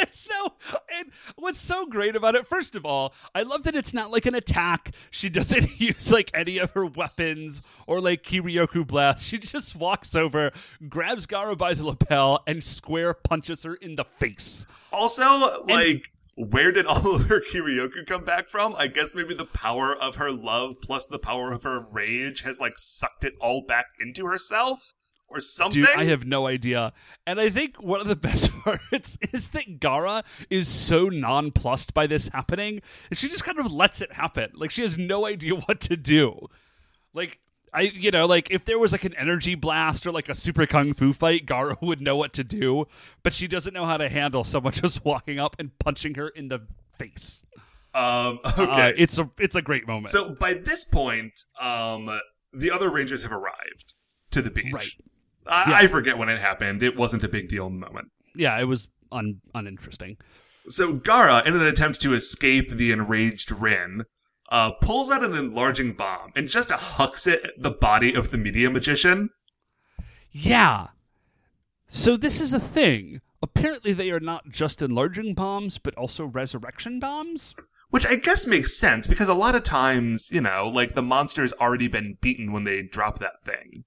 [0.00, 0.54] There's no.
[0.96, 4.24] And what's so great about it, first of all, I love that it's not like
[4.24, 4.94] an attack.
[5.10, 9.24] She doesn't use like any of her weapons or like Kiryoku Blast.
[9.24, 10.52] She just walks over,
[10.88, 14.66] grabs Gara by the lapel, and square punches her in the face.
[14.90, 18.74] Also, like, where did all of her Kiryoku come back from?
[18.78, 22.58] I guess maybe the power of her love plus the power of her rage has,
[22.58, 24.94] like, sucked it all back into herself?
[25.32, 25.82] Or something?
[25.82, 26.92] Dude, I have no idea.
[27.26, 32.06] And I think one of the best parts is that Gara is so nonplussed by
[32.08, 34.50] this happening, and she just kind of lets it happen.
[34.54, 36.48] Like she has no idea what to do.
[37.14, 37.38] Like
[37.72, 40.66] I, you know, like if there was like an energy blast or like a super
[40.66, 42.86] kung fu fight, Gara would know what to do,
[43.22, 46.48] but she doesn't know how to handle someone just walking up and punching her in
[46.48, 46.66] the
[46.98, 47.44] face.
[47.94, 48.92] Um, Uh, okay.
[48.96, 50.08] it's a it's a great moment.
[50.10, 52.08] so by this point, um,
[52.52, 53.94] the other Rangers have arrived
[54.32, 54.72] to the beach.
[54.72, 54.90] Right.
[55.50, 55.76] I, Yeah.
[55.78, 56.82] I forget when it happened.
[56.82, 58.08] It wasn't a big deal in the moment.
[58.34, 60.16] yeah, it was un, uninteresting.
[60.68, 64.04] So Gara, in an attempt to escape the enraged Rin,
[64.50, 68.36] uh, pulls out an enlarging bomb and just hucks it at the body of the
[68.36, 69.30] media magician.
[70.30, 70.88] Yeah.
[71.88, 73.20] So this is a thing.
[73.42, 77.54] Apparently, they are not just enlarging bombs, but also resurrection bombs.
[77.88, 81.52] Which I guess makes sense because a lot of times, you know, like the monster's
[81.54, 83.84] already been beaten when they drop that thing.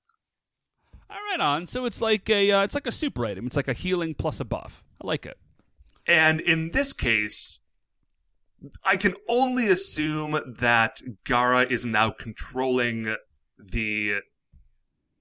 [1.14, 1.66] All right, on.
[1.68, 3.46] So it's like a uh, it's like a super item.
[3.46, 4.84] It's like a healing plus a buff.
[5.02, 5.38] I like it.
[6.08, 7.64] And in this case,
[8.84, 13.16] I can only assume that Gara is now controlling
[13.58, 14.20] the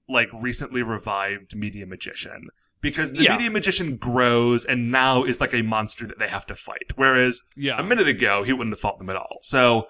[0.09, 2.47] like recently revived media magician.
[2.81, 3.37] Because the Yeah.
[3.37, 6.91] media magician grows and now is like a monster that they have to fight.
[6.97, 7.79] Whereas Yeah.
[7.79, 9.37] a minute ago he wouldn't have fought them at all.
[9.41, 9.87] So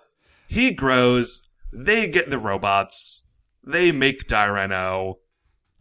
[0.47, 3.27] he grows, they get the robots,
[3.65, 5.15] they make Dairen'oh.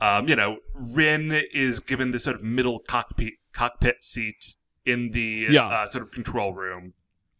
[0.03, 5.46] Um, you know, Rin is given this sort of middle cockpit cockpit seat in the
[5.50, 5.66] Yeah.
[5.68, 6.94] uh, sort of control room.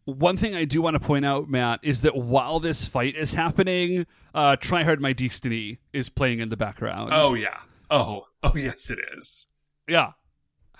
[0.05, 3.33] One thing I do want to point out, Matt, is that while this fight is
[3.33, 7.11] happening, uh, Try Hard My Destiny is playing in the background.
[7.13, 7.59] Oh yeah.
[7.89, 9.51] Oh, oh yes, it is.
[9.87, 10.11] yeah.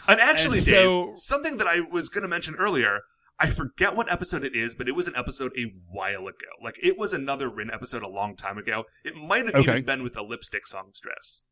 [0.08, 3.02] And actually, And Dave, something that I was going to mention earlier.
[3.40, 6.52] I forget what episode it is, but it was an episode a while ago.
[6.62, 8.84] Like it was another Rin episode a long time ago.
[9.04, 9.72] It might have Okay.
[9.72, 11.46] even been with the lipstick songstress.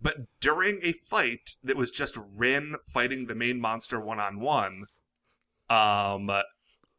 [0.00, 4.84] But during a fight that was just Rin fighting the main monster one on one,
[5.68, 6.30] um,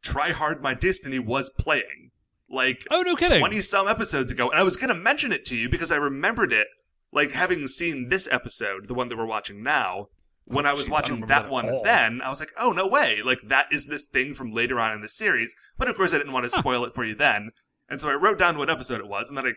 [0.02, 2.10] Try Hard My Destiny was playing.
[2.48, 3.38] Like Oh no, kidding.
[3.38, 4.50] 20 some episodes ago.
[4.50, 6.66] And I was going to mention it to you because I remembered it,
[7.12, 10.08] like having seen this episode, the one that we're watching now.
[10.46, 11.84] When I was Jeez, watching remember that one all.
[11.84, 13.20] then, I was like, oh, no way.
[13.24, 15.54] Like, that is this thing from later on in the series.
[15.78, 17.50] But of course, I didn't want to spoil it for you then.
[17.88, 19.52] And so I wrote down what episode it was, and then I,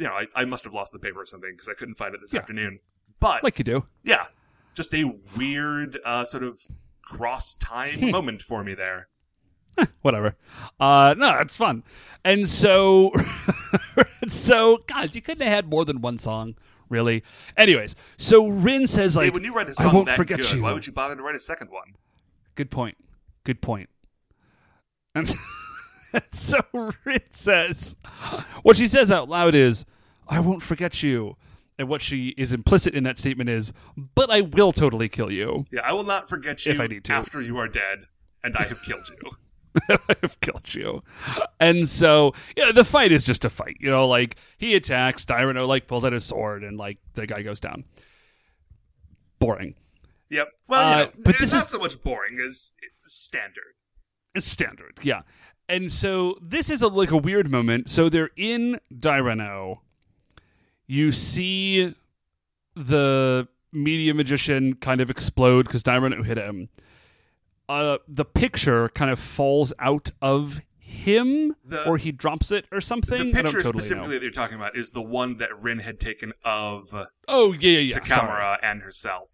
[0.00, 2.14] you know, I, I must have lost the paper or something because I couldn't find
[2.14, 2.40] it this Yeah.
[2.40, 2.80] afternoon.
[3.20, 3.84] But, like you do.
[4.02, 4.26] yeah,
[4.74, 5.04] just a
[5.36, 6.58] weird, uh, sort of
[7.02, 9.08] cross time moment for me there.
[10.02, 10.36] whatever.
[10.80, 11.82] Uh, no, it's fun.
[12.24, 13.12] And so,
[14.26, 16.54] so guys, you couldn't have had more than one song,
[16.88, 17.22] really.
[17.56, 20.16] Anyways, so Rin says Hey, like, when you write a I song I won't that
[20.16, 20.62] forget good, you.
[20.62, 21.94] why would you bother to write a second one?
[22.54, 22.96] Good point.
[23.44, 23.88] Good point.
[25.14, 25.32] And
[26.30, 26.58] so
[27.04, 27.96] Rin says,
[28.62, 29.84] what she says out loud is,
[30.30, 31.36] "I won't forget you."
[31.78, 33.72] And what she is implicit in that statement is,
[34.14, 37.04] "But I will totally kill you." Yeah, I will not forget you If I need
[37.04, 37.12] to.
[37.12, 38.06] after you are dead
[38.42, 39.30] and I have killed you.
[40.22, 41.02] I've killed you.
[41.60, 43.76] And so, yeah, the fight is just a fight.
[43.80, 47.42] You know, like he attacks, Dairen'oh like pulls out his sword, and like the guy
[47.42, 47.84] goes down.
[49.38, 49.74] Boring.
[50.28, 50.48] Yep.
[50.68, 52.74] Well, Uh, you know, but it's this not is- so much boring as
[53.06, 53.74] standard.
[54.34, 55.22] It's standard, yeah.
[55.68, 57.88] And so this is a like a weird moment.
[57.88, 59.78] So they're in Dairen'oh.
[60.90, 61.94] You see
[62.74, 66.68] the media magician kind of explode because Dairen'oh hit him.
[67.68, 72.80] Uh, the picture kind of falls out of him, The- or he drops it or
[72.80, 73.28] something.
[73.30, 74.12] The picture totally specifically know.
[74.14, 76.92] that you're talking about is the one that Rin had taken of
[77.28, 77.98] Oh yeah, yeah, yeah.
[78.00, 79.28] Takamura and herself.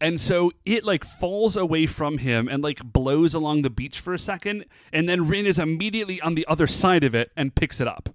[0.00, 4.14] And so it like falls away from him and like blows along the beach for
[4.14, 7.82] a second, and then Rin is immediately on the other side of it and picks
[7.82, 8.08] it up,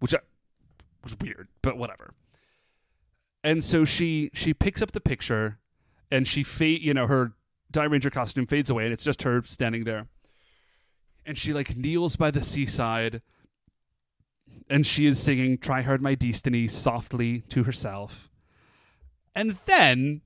[0.00, 0.18] which I,
[1.04, 2.14] was weird, but whatever.
[3.42, 5.58] And so she she picks up the picture,
[6.10, 7.32] and she fade, you know, her
[7.72, 10.06] Dairanger costume fades away, and it's just her standing there.
[11.26, 13.20] And she like kneels by the seaside,
[14.70, 18.30] and she is singing "Try Hard My Destiny" softly to herself.
[19.34, 20.22] And then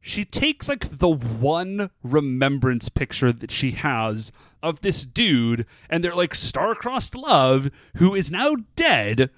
[0.00, 4.32] she takes like the one remembrance picture that she has
[4.62, 9.30] of this dude and their like star-crossed love who is now dead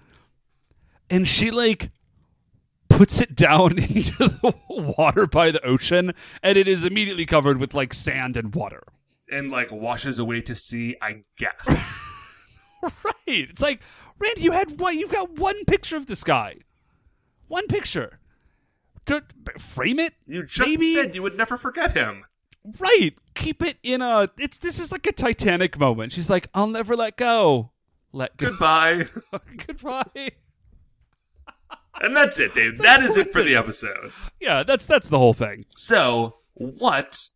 [1.11, 1.91] and she like
[2.89, 4.55] puts it down into the
[4.97, 8.83] water by the ocean and it is immediately covered with like sand and water
[9.29, 11.99] And like washes away to sea, I guess.
[12.83, 13.81] right it's like
[14.19, 16.57] randy you had one you've got one picture of this guy
[17.49, 18.19] one picture
[19.07, 19.23] to
[19.59, 22.25] frame it You just Maybe- said you would never forget him.
[22.79, 23.13] Right.
[23.35, 26.13] Keep it in a it's this is like a Titanic moment.
[26.13, 27.73] She's like, I'll never let go.
[28.13, 28.49] Let go.
[28.49, 29.09] Goodbye.
[29.67, 30.31] Goodbye.
[32.01, 32.79] And that's it, Dave.
[32.79, 34.13] That is it for the episode.
[34.41, 35.65] Yeah, that's that's the whole thing.
[35.77, 37.29] So, what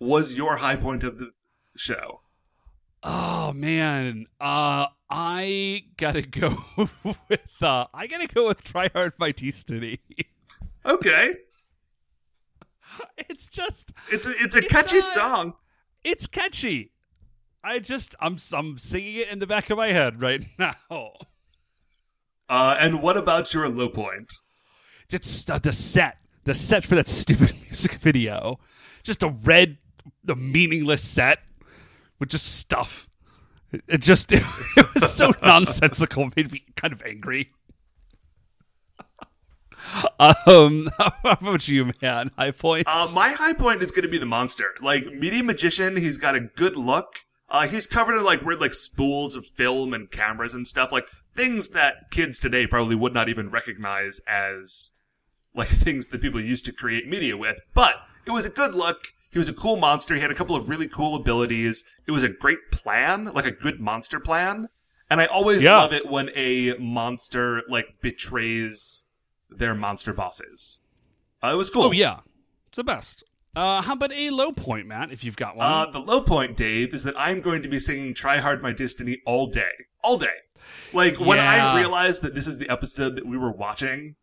[0.00, 1.30] was your high point of the
[1.76, 2.20] show?
[3.02, 4.26] Oh man.
[4.40, 6.56] Uh I gotta go
[7.28, 10.00] with uh I gotta go with Try Hard My Destiny.
[10.86, 11.34] Okay,
[13.18, 15.54] It's just it's a, it's a It's, catchy uh, song.
[16.02, 16.92] it's catchy.
[17.62, 20.74] I just I'm I'm singing it in the back of my head right now.
[22.48, 24.32] Uh, and what about your low point?
[25.12, 28.58] It's uh, the set, the set for that stupid music video.
[29.02, 29.78] Just a red,
[30.24, 31.40] the meaningless set
[32.18, 33.08] with just stuff.
[33.72, 34.42] It, it just it,
[34.94, 37.52] was so nonsensical, made me kind of angry.
[40.18, 42.30] Um, how about you, man?
[42.36, 42.90] High points.
[42.90, 44.74] Uh, my high point is going to be the monster.
[44.82, 47.20] Like media magician, he's got a good look.
[47.48, 51.08] Uh, he's covered in like weird like spools of film and cameras and stuff, like
[51.38, 54.94] things that kids today probably would not even recognize as
[55.54, 57.60] like things that people used to create media with.
[57.74, 57.94] But
[58.26, 59.12] it was a good look.
[59.30, 60.14] He was a cool monster.
[60.14, 61.84] He had a couple of really cool abilities.
[62.06, 64.68] It was a great plan, like a good monster plan.
[65.10, 65.76] And I always Yeah.
[65.78, 69.04] love it when a monster like betrays
[69.50, 70.82] their monster bosses.
[71.42, 71.84] Uh, it was cool.
[71.84, 72.20] oh yeah,
[72.68, 73.22] it's the best.
[73.56, 75.10] Uh, how about a low point, Matt?
[75.12, 75.66] If you've got one.
[75.72, 78.72] Uh, the low point, Dave, is that I'm going to be singing Try Hard My
[78.72, 79.70] Destiny all day.
[80.02, 80.36] All day.
[80.92, 81.72] Like, when Yeah.
[81.72, 84.16] I realized that this is the episode that we were watching,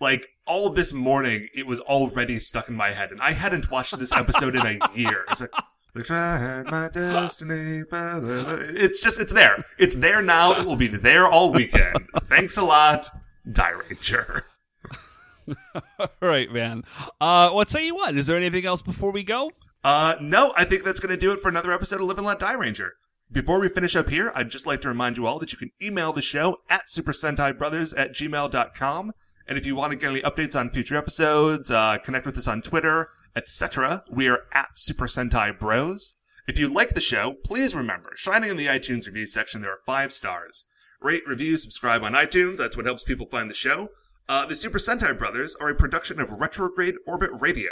[0.00, 3.98] like, all this morning, it was already stuck in my head, and I hadn't watched
[3.98, 5.24] this episode in a year.
[5.30, 7.82] It's like, My Destiny.
[7.82, 8.52] blah, blah, blah.
[8.60, 9.64] It's just, it's there.
[9.78, 10.52] It's there now.
[10.60, 12.08] It will be there all weekend.
[12.24, 13.08] Thanks a lot,
[13.48, 14.42] Dairanger.
[15.98, 16.84] All right, man.
[17.20, 18.16] Uh, what say you what?
[18.16, 19.50] Is there anything else before we go?
[19.82, 22.26] Uh, no, I think that's going to do it for another episode of Live and
[22.26, 22.92] Let Die Ranger.
[23.32, 25.70] Before we finish up here, I'd just like to remind you all that you can
[25.80, 29.12] email the show at Super Sentai Brothers at gmail.com.
[29.46, 32.48] And if you want to get any updates on future episodes, uh, connect with us
[32.48, 36.18] on Twitter, etc., we are at Super Sentai Bros.
[36.48, 39.80] If you like the show, please remember, shining in the iTunes review section, there are
[39.86, 40.66] five stars.
[41.00, 42.56] Rate, review, subscribe on iTunes.
[42.56, 43.90] That's what helps people find the show.
[44.28, 47.70] Uh, the Super Sentai Brothers are a production of Retrograde Orbit Radio.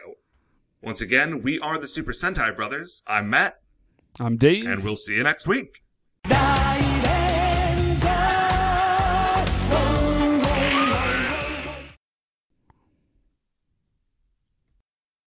[0.81, 3.03] Once again, we are the Super Sentai Brothers.
[3.09, 3.59] I'm Matt,
[4.21, 4.67] I'm Dave.
[4.67, 5.83] and we'll see you next week.